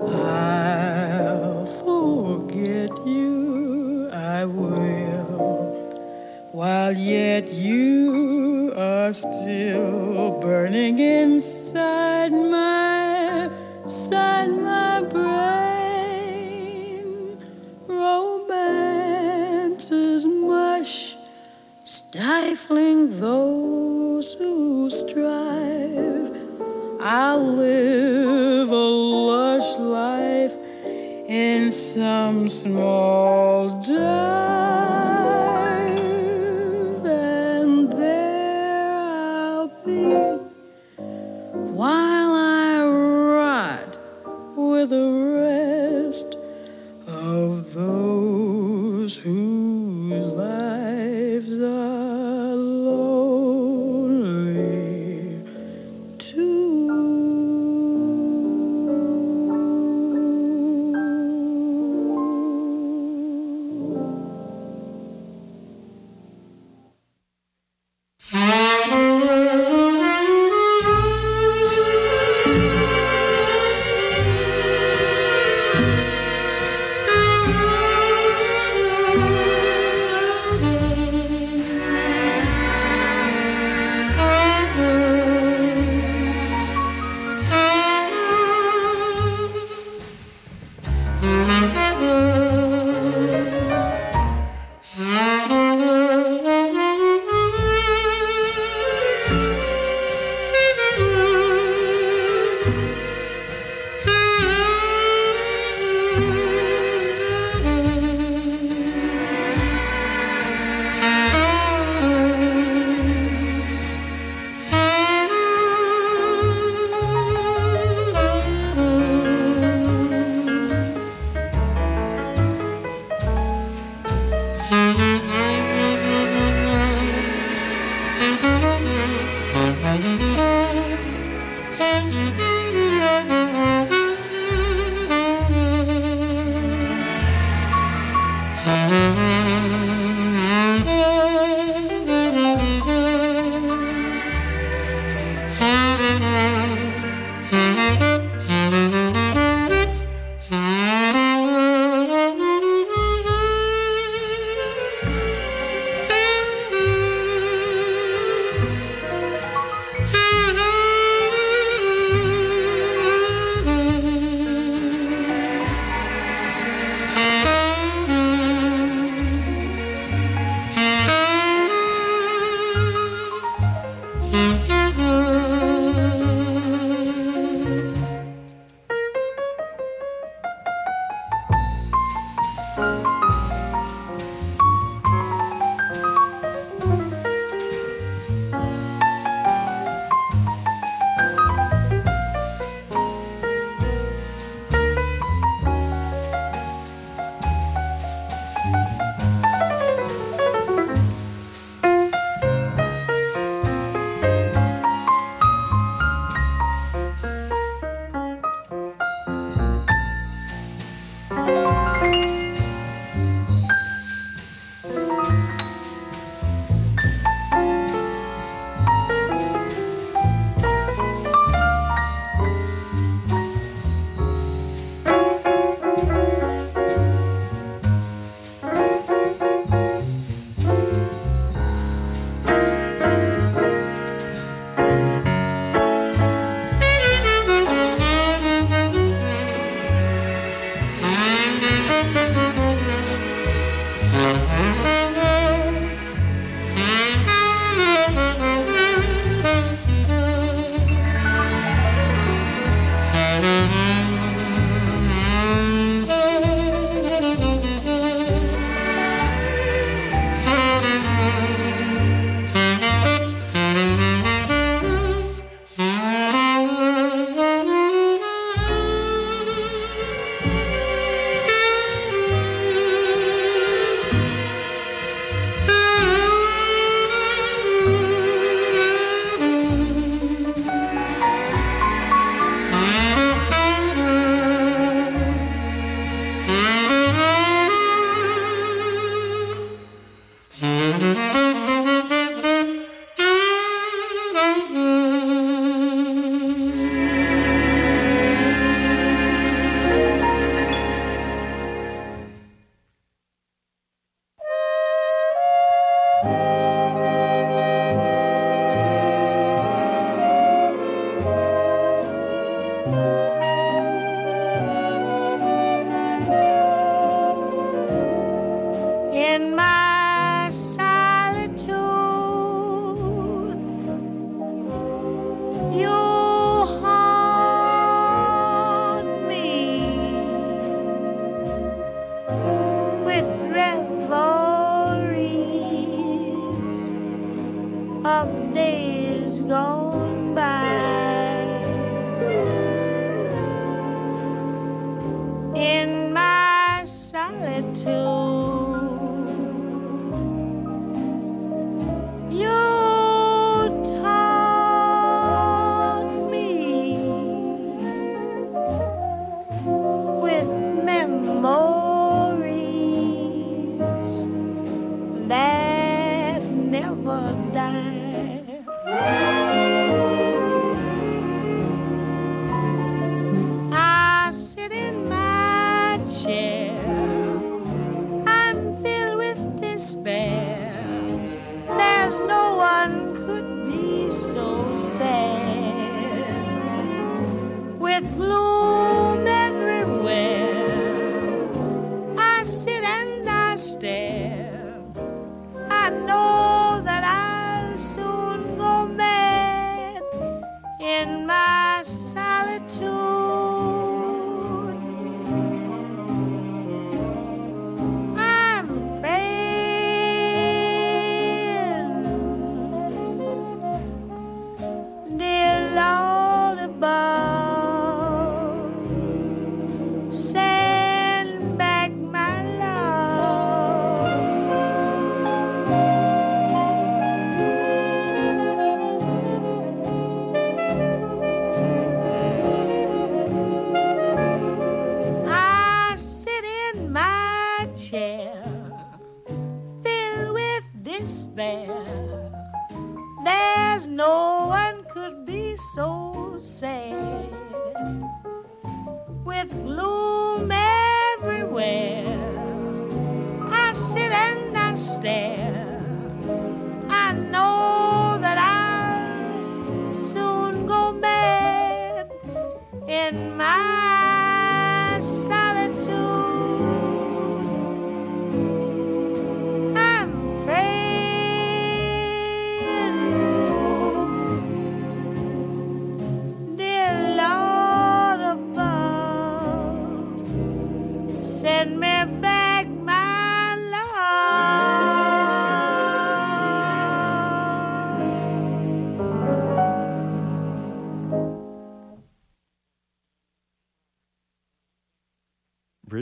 I'll 0.00 1.66
forget 1.66 2.90
you, 3.06 4.08
I 4.12 4.44
will, 4.44 6.50
while 6.52 6.96
yet 6.96 7.52
you 7.52 8.72
are 8.76 9.12
still 9.12 10.38
burning 10.40 10.98
inside 10.98 12.05
stifling 22.66 23.20
those 23.20 24.34
who 24.34 24.90
strive. 24.90 26.32
I'll 27.00 27.54
live 27.54 28.70
a 28.70 28.74
lush 28.74 29.78
life 29.78 30.52
in 31.28 31.70
some 31.70 32.48
small 32.48 33.80
dive, 33.82 34.45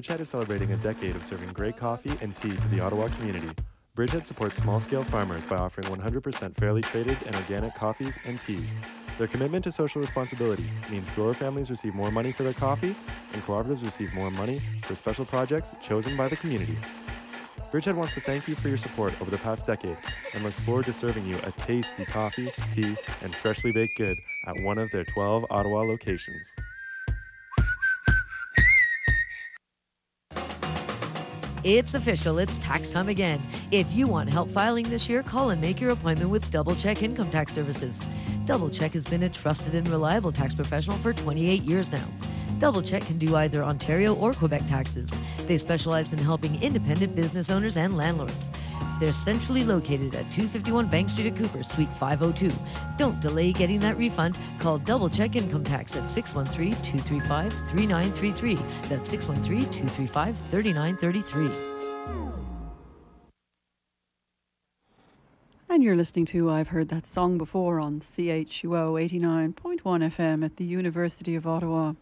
Bridgehead 0.04 0.20
is 0.20 0.28
celebrating 0.28 0.70
a 0.72 0.76
decade 0.76 1.16
of 1.16 1.24
serving 1.24 1.54
great 1.54 1.78
coffee 1.78 2.14
and 2.20 2.36
tea 2.36 2.50
to 2.54 2.68
the 2.68 2.78
Ottawa 2.78 3.08
community. 3.16 3.48
Bridgehead 3.94 4.26
supports 4.26 4.58
small 4.58 4.78
scale 4.78 5.02
farmers 5.02 5.46
by 5.46 5.56
offering 5.56 5.88
100% 5.88 6.54
fairly 6.58 6.82
traded 6.82 7.16
and 7.24 7.34
organic 7.34 7.74
coffees 7.74 8.18
and 8.26 8.38
teas. 8.38 8.76
Their 9.16 9.28
commitment 9.28 9.64
to 9.64 9.72
social 9.72 10.02
responsibility 10.02 10.66
means 10.90 11.08
grower 11.08 11.32
families 11.32 11.70
receive 11.70 11.94
more 11.94 12.10
money 12.10 12.32
for 12.32 12.42
their 12.42 12.52
coffee, 12.52 12.94
and 13.32 13.42
cooperatives 13.44 13.82
receive 13.82 14.12
more 14.12 14.30
money 14.30 14.60
for 14.86 14.94
special 14.94 15.24
projects 15.24 15.74
chosen 15.80 16.18
by 16.18 16.28
the 16.28 16.36
community. 16.36 16.76
Bridgehead 17.70 17.96
wants 17.96 18.12
to 18.12 18.20
thank 18.20 18.46
you 18.46 18.54
for 18.54 18.68
your 18.68 18.76
support 18.76 19.18
over 19.22 19.30
the 19.30 19.38
past 19.38 19.64
decade 19.64 19.96
and 20.34 20.44
looks 20.44 20.60
forward 20.60 20.84
to 20.84 20.92
serving 20.92 21.24
you 21.24 21.38
a 21.44 21.52
tasty 21.52 22.04
coffee, 22.04 22.50
tea, 22.74 22.94
and 23.22 23.34
freshly 23.34 23.72
baked 23.72 23.96
good 23.96 24.18
at 24.46 24.60
one 24.64 24.76
of 24.76 24.90
their 24.90 25.04
12 25.04 25.46
Ottawa 25.48 25.80
locations. 25.80 26.54
It's 31.64 31.94
official, 31.94 32.40
it's 32.40 32.58
tax 32.58 32.90
time 32.90 33.08
again. 33.08 33.40
If 33.70 33.90
you 33.94 34.06
want 34.06 34.28
help 34.28 34.50
filing 34.50 34.86
this 34.90 35.08
year, 35.08 35.22
call 35.22 35.48
and 35.48 35.62
make 35.62 35.80
your 35.80 35.92
appointment 35.92 36.28
with 36.28 36.50
Double 36.50 36.74
Check 36.74 37.02
Income 37.02 37.30
Tax 37.30 37.54
Services. 37.54 38.04
Double 38.44 38.68
Check 38.68 38.92
has 38.92 39.06
been 39.06 39.22
a 39.22 39.30
trusted 39.30 39.74
and 39.74 39.88
reliable 39.88 40.30
tax 40.30 40.54
professional 40.54 40.98
for 40.98 41.14
28 41.14 41.62
years 41.62 41.90
now. 41.90 42.04
Double 42.58 42.82
Check 42.82 43.06
can 43.06 43.16
do 43.16 43.34
either 43.36 43.64
Ontario 43.64 44.14
or 44.14 44.34
Quebec 44.34 44.66
taxes. 44.66 45.16
They 45.46 45.56
specialize 45.56 46.12
in 46.12 46.18
helping 46.18 46.62
independent 46.62 47.16
business 47.16 47.48
owners 47.48 47.78
and 47.78 47.96
landlords. 47.96 48.50
They're 48.98 49.12
centrally 49.12 49.64
located 49.64 50.14
at 50.14 50.30
251 50.30 50.86
Bank 50.86 51.08
Street 51.08 51.32
at 51.32 51.36
Cooper, 51.36 51.62
Suite 51.62 51.92
502. 51.92 52.50
Don't 52.96 53.20
delay 53.20 53.52
getting 53.52 53.80
that 53.80 53.96
refund. 53.96 54.38
Call 54.58 54.78
Double 54.78 55.08
Check 55.08 55.36
Income 55.36 55.64
Tax 55.64 55.96
at 55.96 56.10
613 56.10 56.74
235 56.82 57.52
3933. 57.52 58.54
That's 58.88 59.10
613 59.10 59.60
235 59.70 60.36
3933. 60.38 61.74
And 65.74 65.82
you're 65.82 65.96
listening 65.96 66.26
to 66.26 66.50
I've 66.50 66.68
Heard 66.68 66.88
That 66.90 67.04
Song 67.04 67.36
Before 67.36 67.80
on 67.80 67.98
CHUO 67.98 68.94
89.1 69.56 69.80
FM 69.82 70.44
at 70.44 70.56
the 70.56 70.64
University 70.64 71.34
of 71.34 71.48
Ottawa. 71.48 71.94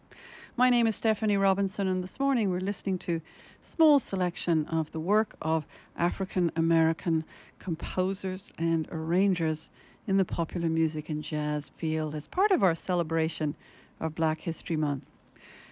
My 0.55 0.69
name 0.69 0.85
is 0.85 0.95
Stephanie 0.95 1.35
Robinson, 1.35 1.87
and 1.87 2.03
this 2.03 2.19
morning 2.19 2.51
we're 2.51 2.59
listening 2.59 2.99
to 2.99 3.15
a 3.15 3.65
small 3.65 3.97
selection 3.97 4.67
of 4.67 4.91
the 4.91 4.99
work 4.99 5.35
of 5.41 5.65
African 5.97 6.51
American 6.55 7.25
composers 7.57 8.53
and 8.59 8.87
arrangers 8.91 9.71
in 10.05 10.17
the 10.17 10.25
popular 10.25 10.69
music 10.69 11.09
and 11.09 11.23
jazz 11.23 11.69
field 11.69 12.13
as 12.13 12.27
part 12.27 12.51
of 12.51 12.61
our 12.61 12.75
celebration 12.75 13.55
of 13.99 14.13
Black 14.13 14.41
History 14.41 14.75
Month. 14.75 15.05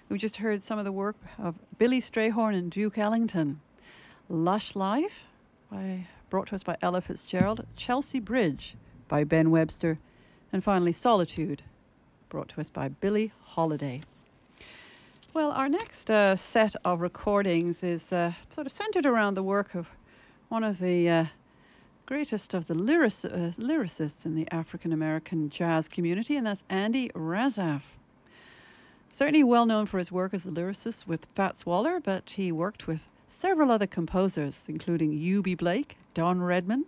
We 0.10 0.18
just 0.18 0.38
heard 0.38 0.64
some 0.64 0.80
of 0.80 0.86
the 0.86 0.92
work 0.92 1.18
of 1.38 1.60
Billy 1.78 2.02
Strayhorn 2.02 2.56
and 2.56 2.72
Duke 2.72 2.98
Ellington. 2.98 3.62
Lush 4.30 4.76
Life 4.76 5.26
by 5.72 6.08
brought 6.32 6.48
to 6.48 6.56
us 6.56 6.64
by 6.64 6.76
Ella 6.82 7.02
Fitzgerald, 7.02 7.68
Chelsea 7.76 8.20
Bridge 8.20 8.76
by 9.08 9.26
Ben 9.26 9.52
Webster, 9.52 10.00
and 10.52 10.64
finally 10.64 10.92
Solitude, 10.92 11.62
brought 12.30 12.50
to 12.50 12.60
us 12.60 12.72
by 12.72 12.88
Billie 12.88 13.32
Holiday. 13.44 14.02
Well, 15.34 15.52
our 15.52 15.70
next 15.70 16.12
uh, 16.12 16.36
set 16.36 16.76
of 16.84 17.00
recordings 17.00 17.84
is 17.84 18.12
uh, 18.12 18.34
sort 18.50 18.68
of 18.68 18.74
centered 18.74 19.06
around 19.06 19.36
the 19.36 19.44
work 19.44 19.76
of 19.76 19.88
one 20.50 20.62
of 20.62 20.80
the 20.80 21.10
uh, 21.10 21.26
greatest 22.06 22.54
of 22.54 22.66
the 22.66 22.74
lyric- 22.74 23.24
uh, 23.24 23.56
lyricists 23.58 24.26
in 24.26 24.36
the 24.36 24.46
African 24.52 24.92
American 24.92 25.50
jazz 25.50 25.88
community, 25.88 26.36
and 26.36 26.46
that's 26.46 26.66
Andy 26.70 27.08
Razaf. 27.16 27.82
Certainly 29.10 29.46
well 29.46 29.66
known 29.66 29.86
for 29.86 30.00
his 30.00 30.12
work 30.12 30.34
as 30.34 30.46
a 30.46 30.52
lyricist 30.52 31.08
with 31.08 31.24
Fats 31.34 31.66
Waller, 31.66 32.02
but 32.02 32.32
he 32.32 32.52
worked 32.52 32.86
with 32.86 33.08
several 33.30 33.72
other 33.72 33.88
composers, 33.88 34.68
including 34.68 35.14
Eubie 35.14 35.58
Blake, 35.58 35.96
Don 36.14 36.42
Redman, 36.42 36.84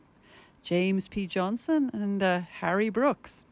James 0.63 1.07
P. 1.07 1.27
Johnson, 1.27 1.89
and 1.93 2.21
uh, 2.21 2.41
Harry 2.59 2.89
Brooks. 2.89 3.45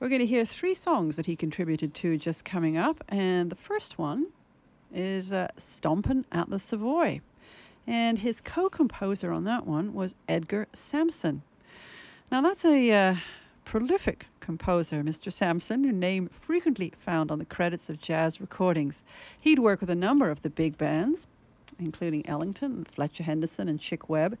We're 0.00 0.08
going 0.08 0.20
to 0.20 0.26
hear 0.26 0.44
three 0.44 0.76
songs 0.76 1.16
that 1.16 1.26
he 1.26 1.34
contributed 1.34 1.92
to 1.94 2.16
just 2.16 2.44
coming 2.44 2.76
up, 2.76 3.02
and 3.08 3.50
the 3.50 3.56
first 3.56 3.98
one 3.98 4.28
is 4.94 5.32
uh, 5.32 5.48
Stompin' 5.56 6.24
at 6.30 6.48
the 6.50 6.60
Savoy. 6.60 7.20
And 7.84 8.20
his 8.20 8.40
co 8.40 8.68
composer 8.68 9.32
on 9.32 9.42
that 9.44 9.66
one 9.66 9.92
was 9.92 10.14
Edgar 10.28 10.68
Sampson. 10.72 11.42
Now, 12.30 12.42
that's 12.42 12.64
a 12.64 12.92
uh, 12.92 13.16
prolific 13.64 14.28
composer, 14.38 15.02
Mr. 15.02 15.32
Sampson, 15.32 15.84
a 15.84 15.90
name 15.90 16.28
frequently 16.28 16.92
found 16.96 17.32
on 17.32 17.40
the 17.40 17.44
credits 17.44 17.88
of 17.88 18.00
jazz 18.00 18.40
recordings. 18.40 19.02
He'd 19.40 19.58
work 19.58 19.80
with 19.80 19.90
a 19.90 19.96
number 19.96 20.30
of 20.30 20.42
the 20.42 20.50
big 20.50 20.78
bands, 20.78 21.26
including 21.80 22.24
Ellington, 22.28 22.84
Fletcher 22.84 23.24
Henderson, 23.24 23.68
and 23.68 23.80
Chick 23.80 24.08
Webb. 24.08 24.38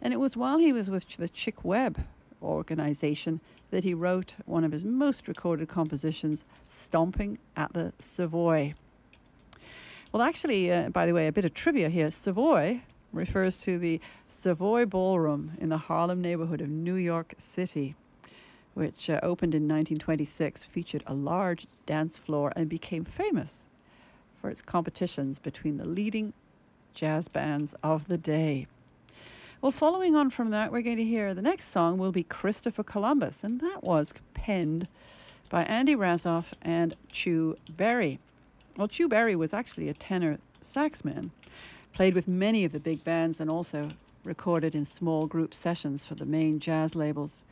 And 0.00 0.14
it 0.14 0.20
was 0.20 0.36
while 0.36 0.58
he 0.58 0.72
was 0.72 0.88
with 0.88 1.08
the 1.16 1.28
Chick 1.28 1.64
Webb 1.64 2.04
organization 2.42 3.40
that 3.70 3.84
he 3.84 3.94
wrote 3.94 4.34
one 4.46 4.64
of 4.64 4.72
his 4.72 4.84
most 4.84 5.28
recorded 5.28 5.68
compositions, 5.68 6.44
Stomping 6.68 7.38
at 7.56 7.72
the 7.72 7.92
Savoy. 7.98 8.74
Well, 10.12 10.22
actually, 10.22 10.72
uh, 10.72 10.88
by 10.88 11.06
the 11.06 11.14
way, 11.14 11.26
a 11.26 11.32
bit 11.32 11.44
of 11.44 11.54
trivia 11.54 11.88
here 11.88 12.10
Savoy 12.10 12.82
refers 13.12 13.58
to 13.58 13.78
the 13.78 14.00
Savoy 14.28 14.86
Ballroom 14.86 15.52
in 15.60 15.68
the 15.68 15.78
Harlem 15.78 16.20
neighborhood 16.20 16.60
of 16.60 16.68
New 16.68 16.94
York 16.94 17.34
City, 17.38 17.94
which 18.74 19.08
uh, 19.08 19.20
opened 19.22 19.54
in 19.54 19.62
1926, 19.62 20.66
featured 20.66 21.04
a 21.06 21.14
large 21.14 21.66
dance 21.86 22.18
floor, 22.18 22.52
and 22.56 22.68
became 22.68 23.04
famous 23.04 23.66
for 24.40 24.50
its 24.50 24.62
competitions 24.62 25.38
between 25.38 25.76
the 25.76 25.84
leading 25.84 26.32
jazz 26.94 27.28
bands 27.28 27.74
of 27.82 28.08
the 28.08 28.18
day. 28.18 28.66
Well, 29.62 29.72
following 29.72 30.16
on 30.16 30.30
from 30.30 30.48
that, 30.52 30.72
we're 30.72 30.80
going 30.80 30.96
to 30.96 31.04
hear 31.04 31.34
the 31.34 31.42
next 31.42 31.66
song 31.66 31.98
will 31.98 32.12
be 32.12 32.22
Christopher 32.22 32.82
Columbus, 32.82 33.44
and 33.44 33.60
that 33.60 33.84
was 33.84 34.14
penned 34.32 34.88
by 35.50 35.64
Andy 35.64 35.94
Razaf 35.94 36.54
and 36.62 36.94
Chu 37.12 37.58
Berry. 37.68 38.18
Well, 38.78 38.88
Chu 38.88 39.06
Berry 39.06 39.36
was 39.36 39.52
actually 39.52 39.90
a 39.90 39.92
tenor 39.92 40.38
saxman, 40.62 41.28
played 41.92 42.14
with 42.14 42.26
many 42.26 42.64
of 42.64 42.72
the 42.72 42.80
big 42.80 43.04
bands, 43.04 43.38
and 43.38 43.50
also 43.50 43.90
recorded 44.24 44.74
in 44.74 44.86
small 44.86 45.26
group 45.26 45.52
sessions 45.52 46.06
for 46.06 46.14
the 46.14 46.24
main 46.24 46.58
jazz 46.58 46.94
labels. 46.94 47.42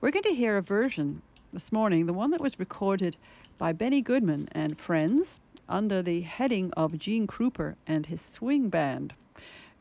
We're 0.00 0.10
going 0.10 0.24
to 0.24 0.34
hear 0.34 0.56
a 0.56 0.62
version 0.62 1.22
this 1.52 1.70
morning, 1.70 2.06
the 2.06 2.12
one 2.12 2.32
that 2.32 2.40
was 2.40 2.58
recorded 2.58 3.16
by 3.56 3.72
Benny 3.72 4.00
Goodman 4.00 4.48
and 4.50 4.76
friends 4.76 5.38
under 5.68 6.02
the 6.02 6.22
heading 6.22 6.72
of 6.72 6.98
Gene 6.98 7.28
Krupa 7.28 7.76
and 7.86 8.06
his 8.06 8.20
swing 8.20 8.68
band 8.68 9.14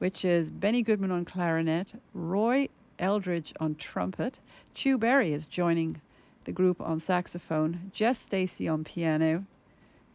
which 0.01 0.25
is 0.25 0.49
Benny 0.49 0.81
Goodman 0.81 1.11
on 1.11 1.25
clarinet, 1.25 1.93
Roy 2.15 2.69
Eldridge 2.97 3.53
on 3.59 3.75
trumpet, 3.75 4.39
Chu 4.73 4.97
Berry 4.97 5.31
is 5.31 5.45
joining 5.45 6.01
the 6.45 6.51
group 6.51 6.81
on 6.81 6.99
saxophone, 6.99 7.91
Jess 7.93 8.17
Stacy 8.17 8.67
on 8.67 8.83
piano, 8.83 9.45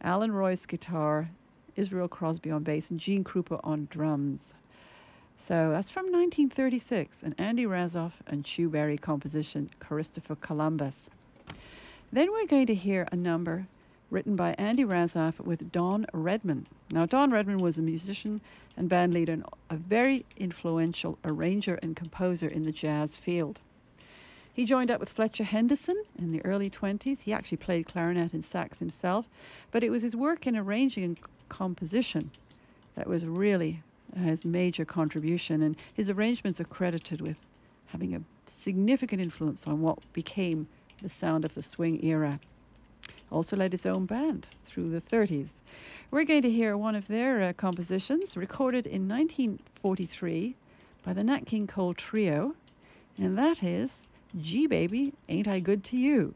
Allan 0.01 0.31
Reuss 0.31 0.67
guitar, 0.67 1.29
Israel 1.77 2.09
Crosby 2.09 2.51
on 2.51 2.63
bass, 2.63 2.91
and 2.91 2.99
Gene 2.99 3.23
Krupa 3.23 3.61
on 3.63 3.87
drums. 3.89 4.53
So 5.37 5.71
that's 5.71 5.89
from 5.89 6.07
1936, 6.07 7.23
an 7.23 7.33
Andy 7.37 7.63
Razaf 7.63 8.11
and 8.27 8.43
Chu 8.43 8.67
Berry 8.67 8.97
composition, 8.97 9.69
Christopher 9.79 10.35
Columbus. 10.35 11.09
Then 12.11 12.29
we're 12.33 12.45
going 12.45 12.67
to 12.67 12.75
hear 12.75 13.07
a 13.09 13.15
number 13.15 13.67
written 14.09 14.35
by 14.35 14.55
Andy 14.57 14.83
Razaf 14.83 15.39
with 15.39 15.71
Don 15.71 16.05
Redman. 16.13 16.67
Now, 16.91 17.05
Don 17.05 17.31
Redman 17.31 17.57
was 17.57 17.77
a 17.77 17.81
musician 17.81 18.41
and 18.75 18.87
band 18.87 19.13
leader 19.13 19.33
and 19.33 19.45
a 19.69 19.75
very 19.75 20.25
influential 20.37 21.17
arranger 21.25 21.75
and 21.81 21.95
composer 21.95 22.47
in 22.47 22.63
the 22.63 22.71
jazz 22.71 23.17
field. 23.17 23.59
He 24.53 24.65
joined 24.65 24.89
up 24.89 24.99
with 24.99 25.09
Fletcher 25.09 25.43
Henderson 25.43 26.01
in 26.17 26.31
the 26.31 26.43
early 26.43 26.69
20s. 26.69 27.21
He 27.21 27.33
actually 27.33 27.57
played 27.57 27.85
clarinet 27.85 28.33
and 28.33 28.43
sax 28.43 28.79
himself, 28.79 29.27
but 29.71 29.83
it 29.83 29.91
was 29.91 30.01
his 30.01 30.15
work 30.15 30.47
in 30.47 30.57
arranging 30.57 31.03
and 31.03 31.19
composition 31.49 32.31
that 32.95 33.07
was 33.07 33.25
really 33.25 33.83
his 34.15 34.43
major 34.43 34.85
contribution. 34.85 35.61
And 35.61 35.75
his 35.93 36.09
arrangements 36.09 36.59
are 36.59 36.65
credited 36.65 37.21
with 37.21 37.37
having 37.87 38.15
a 38.15 38.21
significant 38.47 39.21
influence 39.21 39.67
on 39.67 39.81
what 39.81 39.99
became 40.13 40.67
the 41.01 41.09
sound 41.09 41.45
of 41.45 41.53
the 41.53 41.61
swing 41.61 42.03
era 42.03 42.39
also 43.31 43.55
led 43.55 43.71
his 43.71 43.85
own 43.85 44.05
band 44.05 44.47
through 44.61 44.89
the 44.89 45.01
30s. 45.01 45.51
We're 46.09 46.23
going 46.23 46.41
to 46.43 46.49
hear 46.49 46.77
one 46.77 46.95
of 46.95 47.07
their 47.07 47.41
uh, 47.41 47.53
compositions 47.53 48.37
recorded 48.37 48.85
in 48.85 49.07
1943 49.07 50.55
by 51.03 51.13
the 51.13 51.23
Nat 51.23 51.45
King 51.45 51.67
Cole 51.67 51.93
Trio, 51.93 52.55
and 53.17 53.37
that 53.37 53.61
is 53.61 54.01
Gee 54.39 54.67
Baby, 54.67 55.13
Ain't 55.27 55.47
I 55.47 55.59
Good 55.59 55.83
to 55.85 55.97
You, 55.97 56.33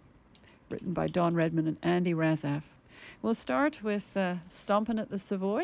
written 0.69 0.93
by 0.93 1.07
Don 1.07 1.35
Redman 1.35 1.67
and 1.67 1.77
Andy 1.81 2.13
Razaf. 2.13 2.63
We'll 3.21 3.33
start 3.33 3.83
with 3.83 4.17
uh, 4.17 4.35
Stompin' 4.49 4.99
at 4.99 5.09
the 5.09 5.19
Savoy 5.19 5.63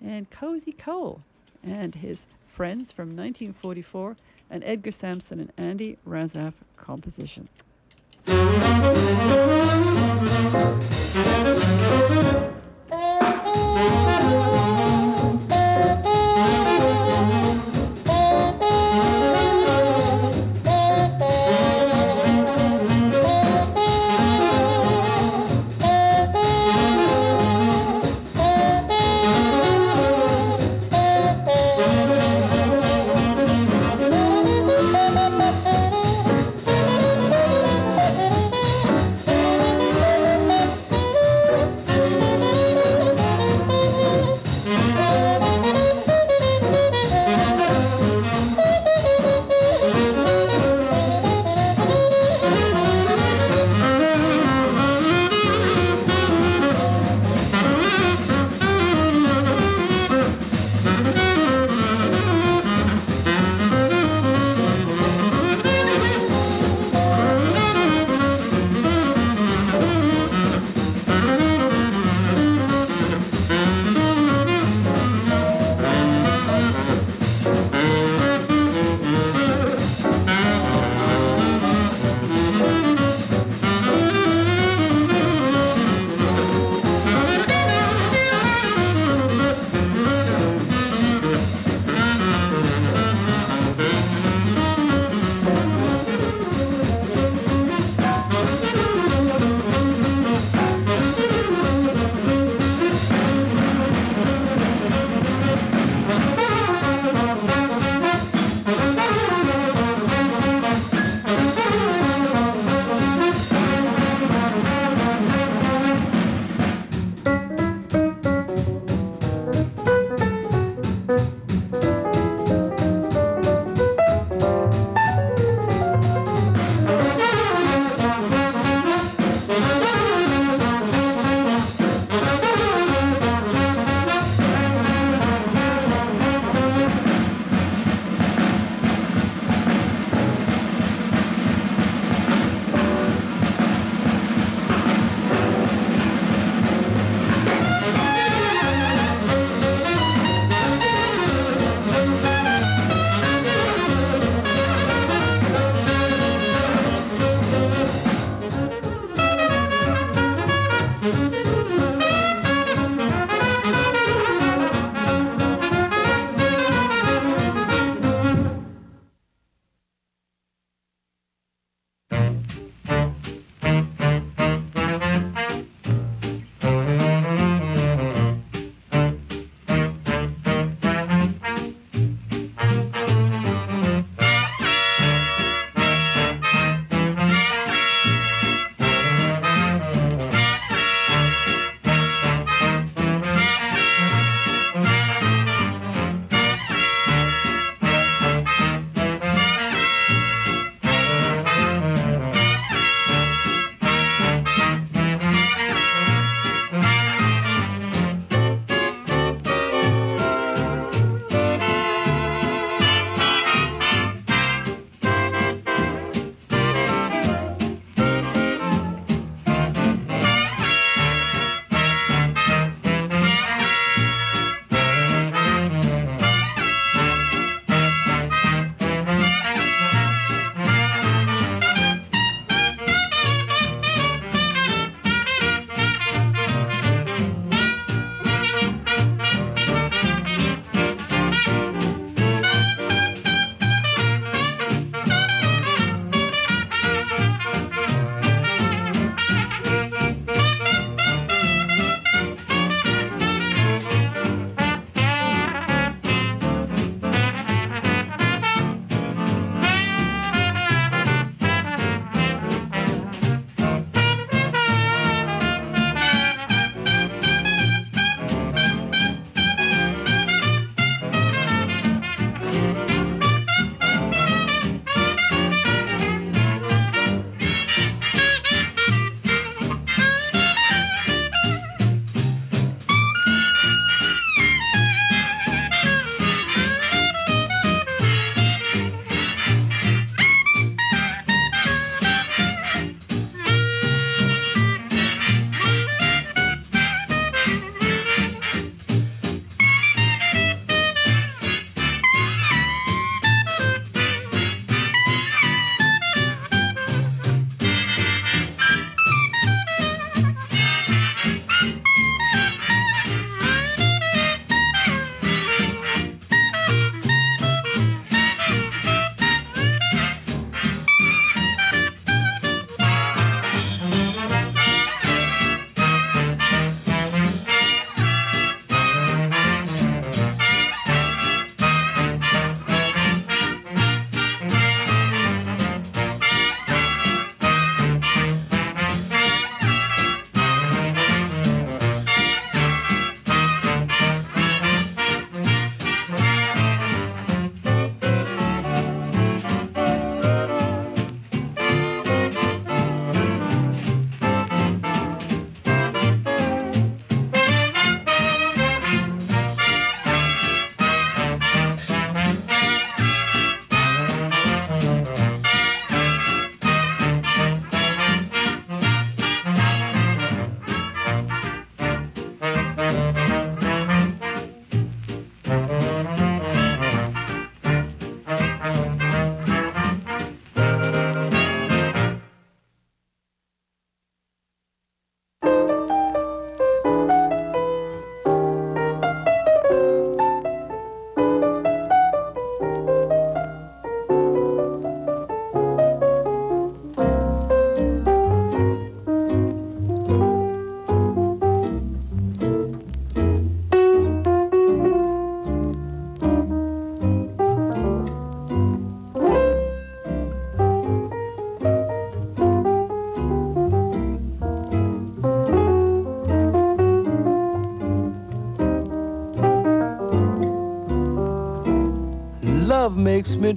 and 0.00 0.30
Cozy 0.30 0.72
Cole 0.72 1.22
and 1.62 1.94
his 1.94 2.26
friends 2.46 2.92
from 2.92 3.08
1944, 3.16 4.16
an 4.50 4.62
Edgar 4.64 4.92
Sampson 4.92 5.40
and 5.40 5.52
Andy 5.56 5.98
Razaf 6.06 6.54
composition. 6.76 7.48
Love 10.52 10.97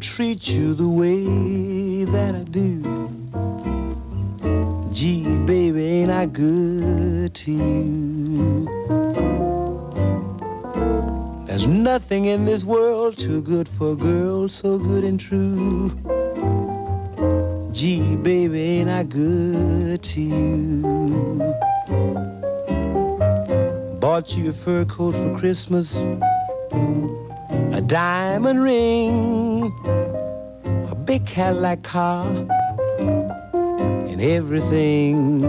treat 0.02 0.48
you 0.48 0.74
the 0.74 0.88
way 0.88 2.06
that 2.06 2.34
I 2.34 2.44
do. 2.44 2.82
Gee, 4.92 5.24
baby, 5.46 5.86
ain't 5.86 6.12
I 6.12 6.26
good 6.26 7.36
to 7.36 7.52
you? 7.52 8.66
There's 11.46 11.68
nothing 11.68 12.26
in 12.26 12.46
this 12.46 12.64
world 12.64 13.20
too 13.20 13.42
good 13.44 13.70
for 13.70 13.92
a 13.92 13.96
girl 13.96 14.50
so 14.50 14.80
good 14.80 15.04
and 15.04 15.20
true. 15.20 15.92
Gee, 17.72 18.16
baby, 18.16 18.60
ain't 18.60 18.90
I 18.90 19.04
good 19.04 20.02
to 20.02 20.22
you? 20.22 20.82
Bought 24.00 24.36
you 24.36 24.50
a 24.50 24.54
fur 24.54 24.84
coat 24.86 25.16
for 25.16 25.38
Christmas, 25.38 25.98
a 27.72 27.82
diamond 27.86 28.64
ring, 28.64 29.61
big 31.12 31.26
Cadillac 31.26 31.84
car, 31.84 32.26
and 34.08 34.22
everything. 34.22 35.42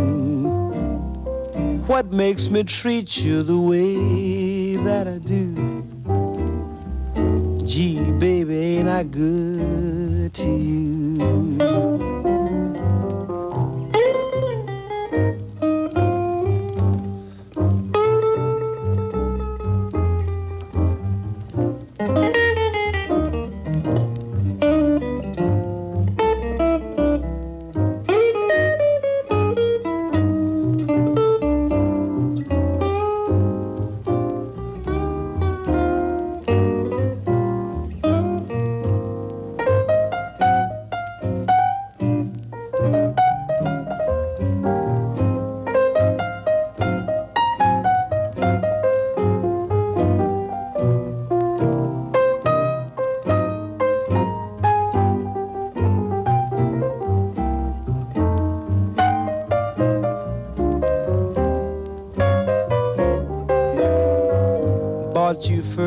What 1.87 2.13
makes 2.13 2.49
me 2.49 2.65
treat 2.65 3.17
you 3.19 3.45
the 3.45 3.57
way 3.57 4.75
that 4.83 5.07
I 5.07 5.19
do? 5.19 5.55
Gee, 7.65 8.01
baby, 8.19 8.59
ain't 8.59 8.89
I 8.89 9.05
good 9.05 10.35
to 10.35 10.51
you? 10.51 10.82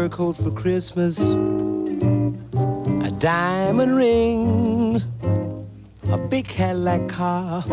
Coat 0.10 0.36
for 0.36 0.51
Christmas, 0.51 1.20
a 1.20 3.12
diamond 3.20 3.95
ring, 3.95 5.01
a 6.10 6.18
big 6.18 6.45
Cadillac 6.45 7.08
car, 7.08 7.64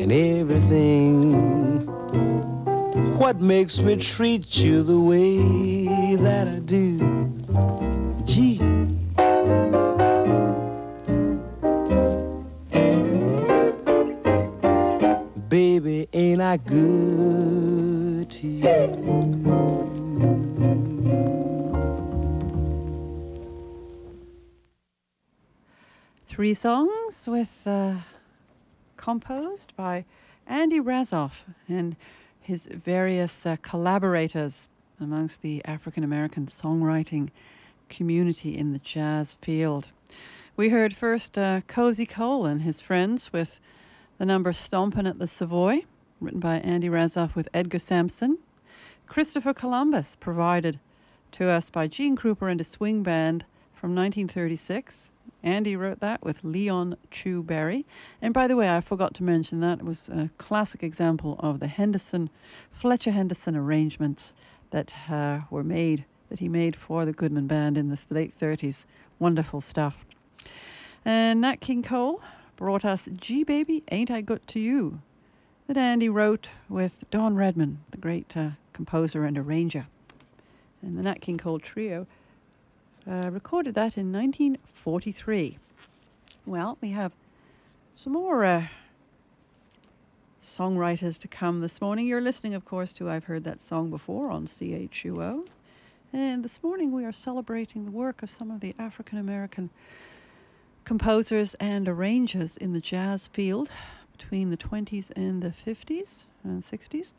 and 0.00 0.10
everything. 0.12 1.86
What 3.18 3.40
makes 3.40 3.78
me 3.78 3.96
treat 3.96 4.56
you 4.56 4.82
the 4.82 4.98
way 4.98 6.16
that 6.16 6.48
I 6.48 6.60
do? 6.60 6.89
Songs 26.60 27.26
with 27.26 27.62
uh, 27.66 28.00
composed 28.98 29.74
by 29.76 30.04
Andy 30.46 30.78
Razaf 30.78 31.44
and 31.66 31.96
his 32.38 32.66
various 32.66 33.46
uh, 33.46 33.56
collaborators 33.62 34.68
amongst 35.00 35.40
the 35.40 35.64
African 35.64 36.04
American 36.04 36.44
songwriting 36.44 37.30
community 37.88 38.54
in 38.54 38.72
the 38.72 38.78
jazz 38.78 39.38
field. 39.40 39.92
We 40.54 40.68
heard 40.68 40.92
first 40.92 41.38
uh, 41.38 41.62
Cozy 41.66 42.04
Cole 42.04 42.44
and 42.44 42.60
his 42.60 42.82
friends 42.82 43.32
with 43.32 43.58
the 44.18 44.26
number 44.26 44.52
Stompin' 44.52 45.06
at 45.06 45.18
the 45.18 45.26
Savoy, 45.26 45.86
written 46.20 46.40
by 46.40 46.56
Andy 46.56 46.90
Razaf 46.90 47.34
with 47.34 47.48
Edgar 47.54 47.78
Sampson. 47.78 48.36
Christopher 49.06 49.54
Columbus, 49.54 50.14
provided 50.14 50.78
to 51.32 51.48
us 51.48 51.70
by 51.70 51.86
Gene 51.86 52.18
Krupa 52.18 52.50
and 52.50 52.60
a 52.60 52.64
swing 52.64 53.02
band 53.02 53.46
from 53.72 53.94
1936. 53.94 55.10
Andy 55.42 55.74
wrote 55.76 56.00
that 56.00 56.22
with 56.22 56.44
Leon 56.44 56.96
Chu 57.10 57.42
Berry. 57.42 57.86
And 58.20 58.34
by 58.34 58.46
the 58.46 58.56
way, 58.56 58.74
I 58.74 58.80
forgot 58.80 59.14
to 59.14 59.22
mention 59.22 59.60
that 59.60 59.78
it 59.78 59.84
was 59.84 60.08
a 60.08 60.30
classic 60.38 60.82
example 60.82 61.36
of 61.40 61.60
the 61.60 61.66
Henderson, 61.66 62.30
Fletcher 62.70 63.10
Henderson 63.10 63.56
arrangements 63.56 64.32
that 64.70 64.94
uh, 65.08 65.40
were 65.50 65.64
made, 65.64 66.04
that 66.28 66.38
he 66.38 66.48
made 66.48 66.76
for 66.76 67.04
the 67.04 67.12
Goodman 67.12 67.46
Band 67.46 67.78
in 67.78 67.88
the 67.88 67.98
late 68.10 68.38
30s. 68.38 68.84
Wonderful 69.18 69.60
stuff. 69.60 70.04
And 71.04 71.40
Nat 71.40 71.60
King 71.60 71.82
Cole 71.82 72.22
brought 72.56 72.84
us 72.84 73.08
Gee 73.18 73.44
Baby, 73.44 73.82
Ain't 73.90 74.10
I 74.10 74.20
Good 74.20 74.46
to 74.48 74.60
You, 74.60 75.00
that 75.66 75.78
Andy 75.78 76.08
wrote 76.08 76.50
with 76.68 77.04
Don 77.10 77.34
Redman, 77.34 77.78
the 77.90 77.96
great 77.96 78.36
uh, 78.36 78.50
composer 78.72 79.24
and 79.24 79.38
arranger. 79.38 79.86
And 80.82 80.98
the 80.98 81.02
Nat 81.02 81.20
King 81.20 81.38
Cole 81.38 81.58
Trio 81.58 82.06
uh, 83.08 83.30
recorded 83.30 83.74
that 83.74 83.96
in 83.96 84.12
1943. 84.12 85.58
Well, 86.46 86.78
we 86.80 86.90
have 86.90 87.12
some 87.94 88.12
more 88.12 88.44
uh, 88.44 88.66
songwriters 90.42 91.18
to 91.20 91.28
come 91.28 91.60
this 91.60 91.80
morning. 91.80 92.06
You're 92.06 92.20
listening, 92.20 92.54
of 92.54 92.64
course, 92.64 92.92
to 92.94 93.08
I've 93.08 93.24
Heard 93.24 93.44
That 93.44 93.60
Song 93.60 93.90
Before 93.90 94.30
on 94.30 94.46
CHUO. 94.46 95.46
And 96.12 96.44
this 96.44 96.62
morning 96.62 96.92
we 96.92 97.04
are 97.04 97.12
celebrating 97.12 97.84
the 97.84 97.90
work 97.90 98.22
of 98.22 98.30
some 98.30 98.50
of 98.50 98.60
the 98.60 98.74
African 98.78 99.18
American 99.18 99.70
composers 100.84 101.54
and 101.54 101.88
arrangers 101.88 102.56
in 102.56 102.72
the 102.72 102.80
jazz 102.80 103.28
field 103.28 103.70
between 104.12 104.50
the 104.50 104.56
20s 104.56 105.12
and 105.14 105.40
the 105.40 105.50
50s 105.50 106.24
and 106.42 106.62
60s. 106.62 107.14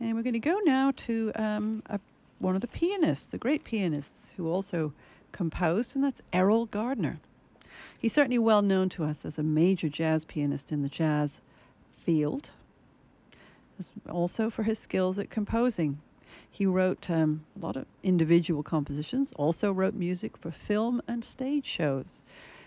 And 0.00 0.14
we're 0.16 0.22
going 0.22 0.32
to 0.32 0.38
go 0.38 0.58
now 0.64 0.92
to 0.96 1.30
um, 1.34 1.82
a 1.90 2.00
one 2.40 2.54
of 2.54 2.62
the 2.62 2.68
pianists, 2.68 3.28
the 3.28 3.38
great 3.38 3.64
pianists 3.64 4.32
who 4.36 4.48
also 4.48 4.92
composed, 5.30 5.94
and 5.94 6.02
that's 6.02 6.22
Erroll 6.32 6.68
Garner. 6.70 7.20
He's 7.98 8.12
certainly 8.12 8.38
well 8.38 8.62
known 8.62 8.88
to 8.90 9.04
us 9.04 9.24
as 9.24 9.38
a 9.38 9.42
major 9.42 9.88
jazz 9.88 10.24
pianist 10.24 10.72
in 10.72 10.82
the 10.82 10.88
jazz 10.88 11.40
field, 11.88 12.50
also 14.08 14.50
for 14.50 14.62
his 14.62 14.78
skills 14.78 15.18
at 15.18 15.30
composing. 15.30 16.00
He 16.50 16.66
wrote 16.66 17.08
um, 17.10 17.44
a 17.56 17.64
lot 17.64 17.76
of 17.76 17.86
individual 18.02 18.62
compositions, 18.62 19.32
also 19.36 19.70
wrote 19.70 19.94
music 19.94 20.36
for 20.36 20.50
film 20.50 21.00
and 21.06 21.24
stage 21.24 21.66
shows. 21.66 22.22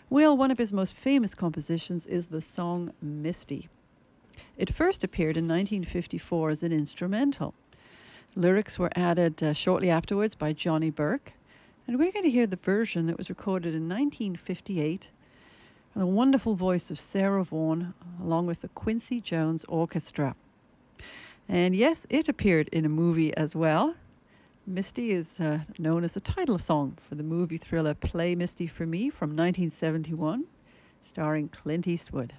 Well, 0.10 0.38
one 0.38 0.52
of 0.52 0.58
his 0.58 0.72
most 0.72 0.94
famous 0.94 1.34
compositions 1.34 2.06
is 2.06 2.28
the 2.28 2.42
song 2.42 2.94
Misty. 3.02 3.70
It 4.56 4.72
first 4.72 5.04
appeared 5.04 5.38
in 5.38 5.46
1954 5.46 6.50
as 6.52 6.64
an 6.64 6.72
instrumental. 6.72 7.56
Lyrics 8.36 8.80
were 8.80 8.90
added 8.96 9.44
uh, 9.44 9.54
shortly 9.54 9.90
afterwards 9.90 10.34
by 10.34 10.54
Johnny 10.54 10.90
Burke. 10.90 11.34
And 11.88 12.00
we're 12.00 12.12
going 12.12 12.24
to 12.24 12.32
hear 12.32 12.48
the 12.48 12.56
version 12.56 13.06
that 13.08 13.18
was 13.18 13.30
recorded 13.30 13.76
in 13.76 13.88
1958 13.90 15.08
the 15.96 16.06
wonderful 16.08 16.56
voice 16.56 16.90
of 16.90 16.98
Sarah 16.98 17.44
Vaughan, 17.44 17.94
along 18.20 18.48
with 18.48 18.62
the 18.62 18.68
Quincy 18.70 19.22
Jones 19.22 19.64
Orchestra. 19.66 20.36
And 21.48 21.76
yes, 21.76 22.08
it 22.10 22.28
appeared 22.28 22.68
in 22.70 22.84
a 22.84 22.90
movie 22.90 23.36
as 23.38 23.56
well. 23.56 23.94
Misty 24.66 25.12
is 25.12 25.40
uh, 25.40 25.60
known 25.78 26.04
as 26.04 26.18
a 26.18 26.22
title 26.22 26.58
song 26.58 26.98
for 27.08 27.14
the 27.14 27.24
movie 27.24 27.58
thriller 27.58 27.94
Play 27.94 28.34
Misty 28.34 28.66
for 28.66 28.88
Me 28.88 29.12
from 29.12 29.30
1971, 29.30 30.46
starring 31.04 31.50
Clint 31.50 31.88
Eastwood. 31.88 32.34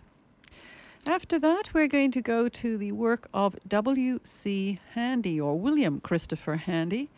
After 1.07 1.39
that, 1.39 1.75
we're 1.75 1.87
going 1.89 2.11
to 2.13 2.23
go 2.23 2.49
to 2.49 2.79
the 2.79 2.93
work 2.93 3.29
of 3.35 3.57
W.C. 3.69 4.81
Handy, 4.95 5.39
or 5.41 5.59
William 5.59 6.01
Christopher 6.01 6.57
Handy, 6.57 7.11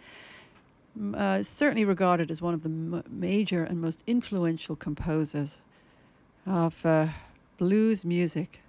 uh, 1.15 1.43
certainly 1.45 1.85
regarded 1.85 2.31
as 2.31 2.43
one 2.43 2.53
of 2.53 2.63
the 2.63 2.69
m- 2.69 3.05
major 3.09 3.63
and 3.63 3.81
most 3.81 4.03
influential 4.07 4.75
composers 4.75 5.61
of 6.47 6.85
uh, 6.85 7.07
blues 7.59 8.05
music. 8.05 8.61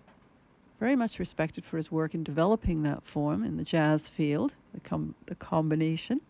Very 0.79 0.95
much 0.95 1.17
respected 1.17 1.65
for 1.65 1.77
his 1.77 1.91
work 1.91 2.13
in 2.13 2.23
developing 2.23 2.83
that 2.83 3.03
form 3.03 3.43
in 3.43 3.57
the 3.57 3.63
jazz 3.63 4.09
field, 4.09 4.53
the, 4.75 4.79
com- 4.81 5.15
the 5.25 5.35
combination. 5.35 6.21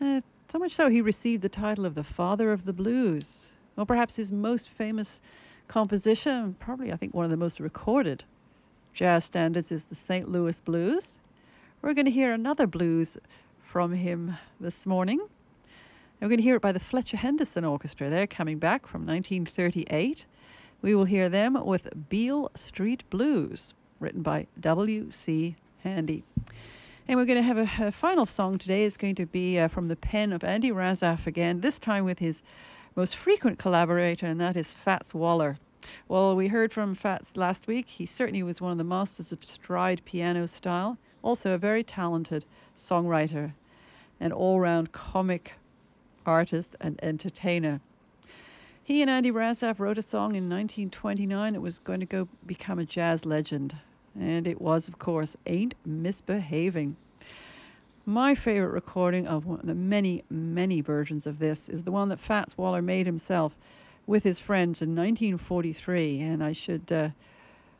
Uh, 0.00 0.20
So 0.48 0.58
much 0.58 0.72
so, 0.72 0.90
he 0.90 1.00
received 1.00 1.40
the 1.40 1.48
title 1.48 1.86
of 1.86 1.94
the 1.94 2.04
Father 2.04 2.52
of 2.52 2.66
the 2.66 2.72
Blues. 2.74 3.46
Well, 3.76 3.86
perhaps 3.86 4.16
his 4.16 4.30
most 4.30 4.68
famous 4.68 5.22
composition, 5.68 6.56
probably 6.58 6.92
I 6.92 6.96
think 6.96 7.14
one 7.14 7.24
of 7.24 7.30
the 7.30 7.36
most 7.36 7.60
recorded 7.60 8.24
jazz 8.92 9.24
standards, 9.24 9.72
is 9.72 9.84
the 9.84 9.94
St. 9.94 10.30
Louis 10.30 10.60
Blues. 10.60 11.14
We're 11.82 11.94
going 11.94 12.06
to 12.06 12.10
hear 12.10 12.32
another 12.32 12.66
blues 12.66 13.18
from 13.62 13.92
him 13.92 14.36
this 14.60 14.86
morning. 14.86 15.20
And 15.20 15.28
we're 16.20 16.28
going 16.28 16.38
to 16.38 16.44
hear 16.44 16.56
it 16.56 16.62
by 16.62 16.72
the 16.72 16.80
Fletcher 16.80 17.16
Henderson 17.16 17.64
Orchestra. 17.64 18.08
They're 18.08 18.26
coming 18.26 18.58
back 18.58 18.86
from 18.86 19.00
1938. 19.00 20.24
We 20.80 20.94
will 20.94 21.04
hear 21.06 21.28
them 21.28 21.58
with 21.64 22.08
Beale 22.08 22.50
Street 22.54 23.02
Blues, 23.10 23.74
written 24.00 24.22
by 24.22 24.46
W.C. 24.60 25.56
Handy. 25.82 26.24
And 27.06 27.18
we're 27.18 27.26
going 27.26 27.36
to 27.36 27.42
have 27.42 27.58
a, 27.58 27.86
a, 27.88 27.92
final 27.92 28.26
song 28.26 28.56
today. 28.58 28.84
is 28.84 28.96
going 28.96 29.16
to 29.16 29.26
be 29.26 29.58
uh, 29.58 29.68
from 29.68 29.88
the 29.88 29.96
pen 29.96 30.32
of 30.32 30.42
Andy 30.42 30.70
Razaf 30.70 31.26
again, 31.26 31.60
this 31.60 31.78
time 31.78 32.04
with 32.04 32.18
his 32.18 32.42
most 32.96 33.16
frequent 33.16 33.58
collaborator, 33.58 34.26
and 34.26 34.40
that 34.40 34.56
is 34.56 34.72
Fats 34.72 35.14
Waller. 35.14 35.58
Well, 36.08 36.34
we 36.36 36.48
heard 36.48 36.72
from 36.72 36.94
Fats 36.94 37.36
last 37.36 37.66
week. 37.66 37.88
He 37.88 38.06
certainly 38.06 38.42
was 38.42 38.60
one 38.60 38.72
of 38.72 38.78
the 38.78 38.84
masters 38.84 39.32
of 39.32 39.42
stride 39.44 40.04
piano 40.04 40.46
style, 40.46 40.96
also 41.22 41.54
a 41.54 41.58
very 41.58 41.82
talented 41.82 42.44
songwriter, 42.78 43.52
an 44.20 44.32
all 44.32 44.60
round 44.60 44.92
comic 44.92 45.54
artist 46.24 46.76
and 46.80 46.98
entertainer. 47.02 47.80
He 48.82 49.00
and 49.00 49.10
Andy 49.10 49.30
Razaf 49.30 49.78
wrote 49.78 49.98
a 49.98 50.02
song 50.02 50.36
in 50.36 50.48
1929. 50.48 51.54
It 51.54 51.62
was 51.62 51.78
going 51.78 52.00
to 52.00 52.06
go 52.06 52.28
become 52.46 52.78
a 52.78 52.84
jazz 52.84 53.24
legend. 53.24 53.76
And 54.18 54.46
it 54.46 54.60
was, 54.60 54.88
of 54.88 54.98
course, 54.98 55.36
Ain't 55.46 55.74
Misbehaving. 55.84 56.96
My 58.06 58.34
favorite 58.34 58.72
recording 58.72 59.26
of 59.26 59.46
one 59.46 59.60
of 59.60 59.66
the 59.66 59.74
many, 59.74 60.24
many 60.28 60.82
versions 60.82 61.26
of 61.26 61.38
this 61.38 61.70
is 61.70 61.84
the 61.84 61.92
one 61.92 62.10
that 62.10 62.18
Fats 62.18 62.58
Waller 62.58 62.82
made 62.82 63.06
himself 63.06 63.56
with 64.06 64.24
his 64.24 64.38
friends 64.38 64.82
in 64.82 64.90
1943. 64.90 66.20
And 66.20 66.44
I 66.44 66.52
should 66.52 66.92
uh, 66.92 67.08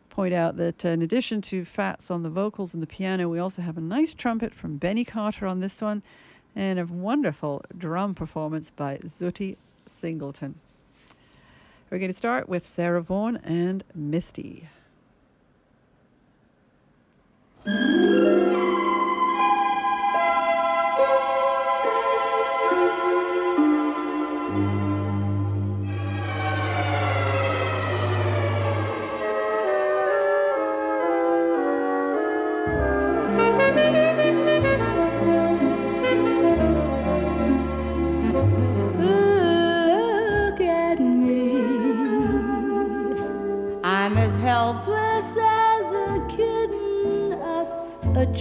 point 0.08 0.32
out 0.32 0.56
that 0.56 0.82
uh, 0.82 0.88
in 0.88 1.02
addition 1.02 1.42
to 1.42 1.66
Fats 1.66 2.10
on 2.10 2.22
the 2.22 2.30
vocals 2.30 2.72
and 2.72 2.82
the 2.82 2.86
piano, 2.86 3.28
we 3.28 3.38
also 3.38 3.60
have 3.60 3.76
a 3.76 3.82
nice 3.82 4.14
trumpet 4.14 4.54
from 4.54 4.78
Benny 4.78 5.04
Carter 5.04 5.46
on 5.46 5.60
this 5.60 5.82
one 5.82 6.02
and 6.56 6.78
a 6.78 6.86
wonderful 6.86 7.62
drum 7.76 8.14
performance 8.14 8.70
by 8.70 8.96
Zutty 9.04 9.58
Singleton. 9.84 10.54
We're 11.90 11.98
going 11.98 12.10
to 12.10 12.16
start 12.16 12.48
with 12.48 12.64
Sarah 12.64 13.02
Vaughan 13.02 13.36
and 13.44 13.84
Misty. 13.94 14.68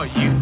are 0.00 0.06
you? 0.06 0.39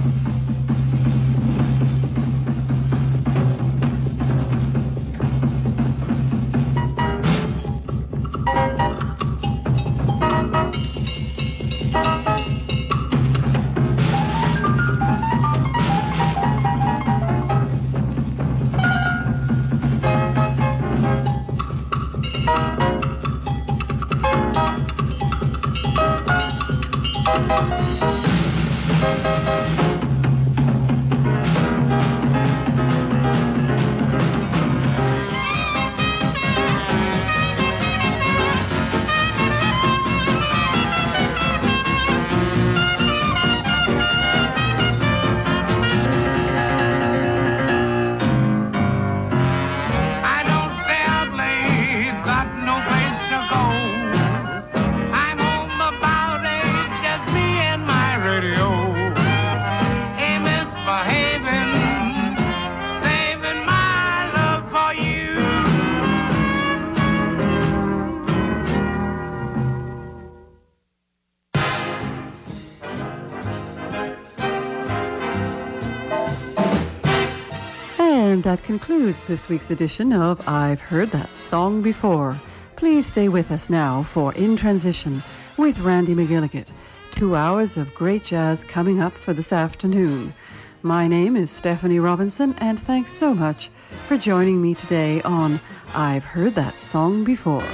concludes 78.68 79.24
this 79.24 79.48
week's 79.48 79.70
edition 79.70 80.12
of 80.12 80.46
I've 80.46 80.78
Heard 80.78 81.08
That 81.12 81.34
Song 81.34 81.80
Before. 81.80 82.38
Please 82.76 83.06
stay 83.06 83.26
with 83.30 83.50
us 83.50 83.70
now 83.70 84.02
for 84.02 84.34
In 84.34 84.58
Transition 84.58 85.22
with 85.56 85.78
Randy 85.78 86.14
McGilligott. 86.14 86.70
Two 87.10 87.34
hours 87.34 87.78
of 87.78 87.94
great 87.94 88.26
jazz 88.26 88.64
coming 88.64 89.00
up 89.00 89.14
for 89.14 89.32
this 89.32 89.54
afternoon. 89.54 90.34
My 90.82 91.08
name 91.08 91.34
is 91.34 91.50
Stephanie 91.50 91.98
Robinson, 91.98 92.54
and 92.58 92.78
thanks 92.78 93.10
so 93.10 93.32
much 93.34 93.70
for 94.06 94.18
joining 94.18 94.60
me 94.60 94.74
today 94.74 95.22
on 95.22 95.60
I've 95.94 96.24
Heard 96.24 96.54
That 96.56 96.78
Song 96.78 97.24
Before. 97.24 97.64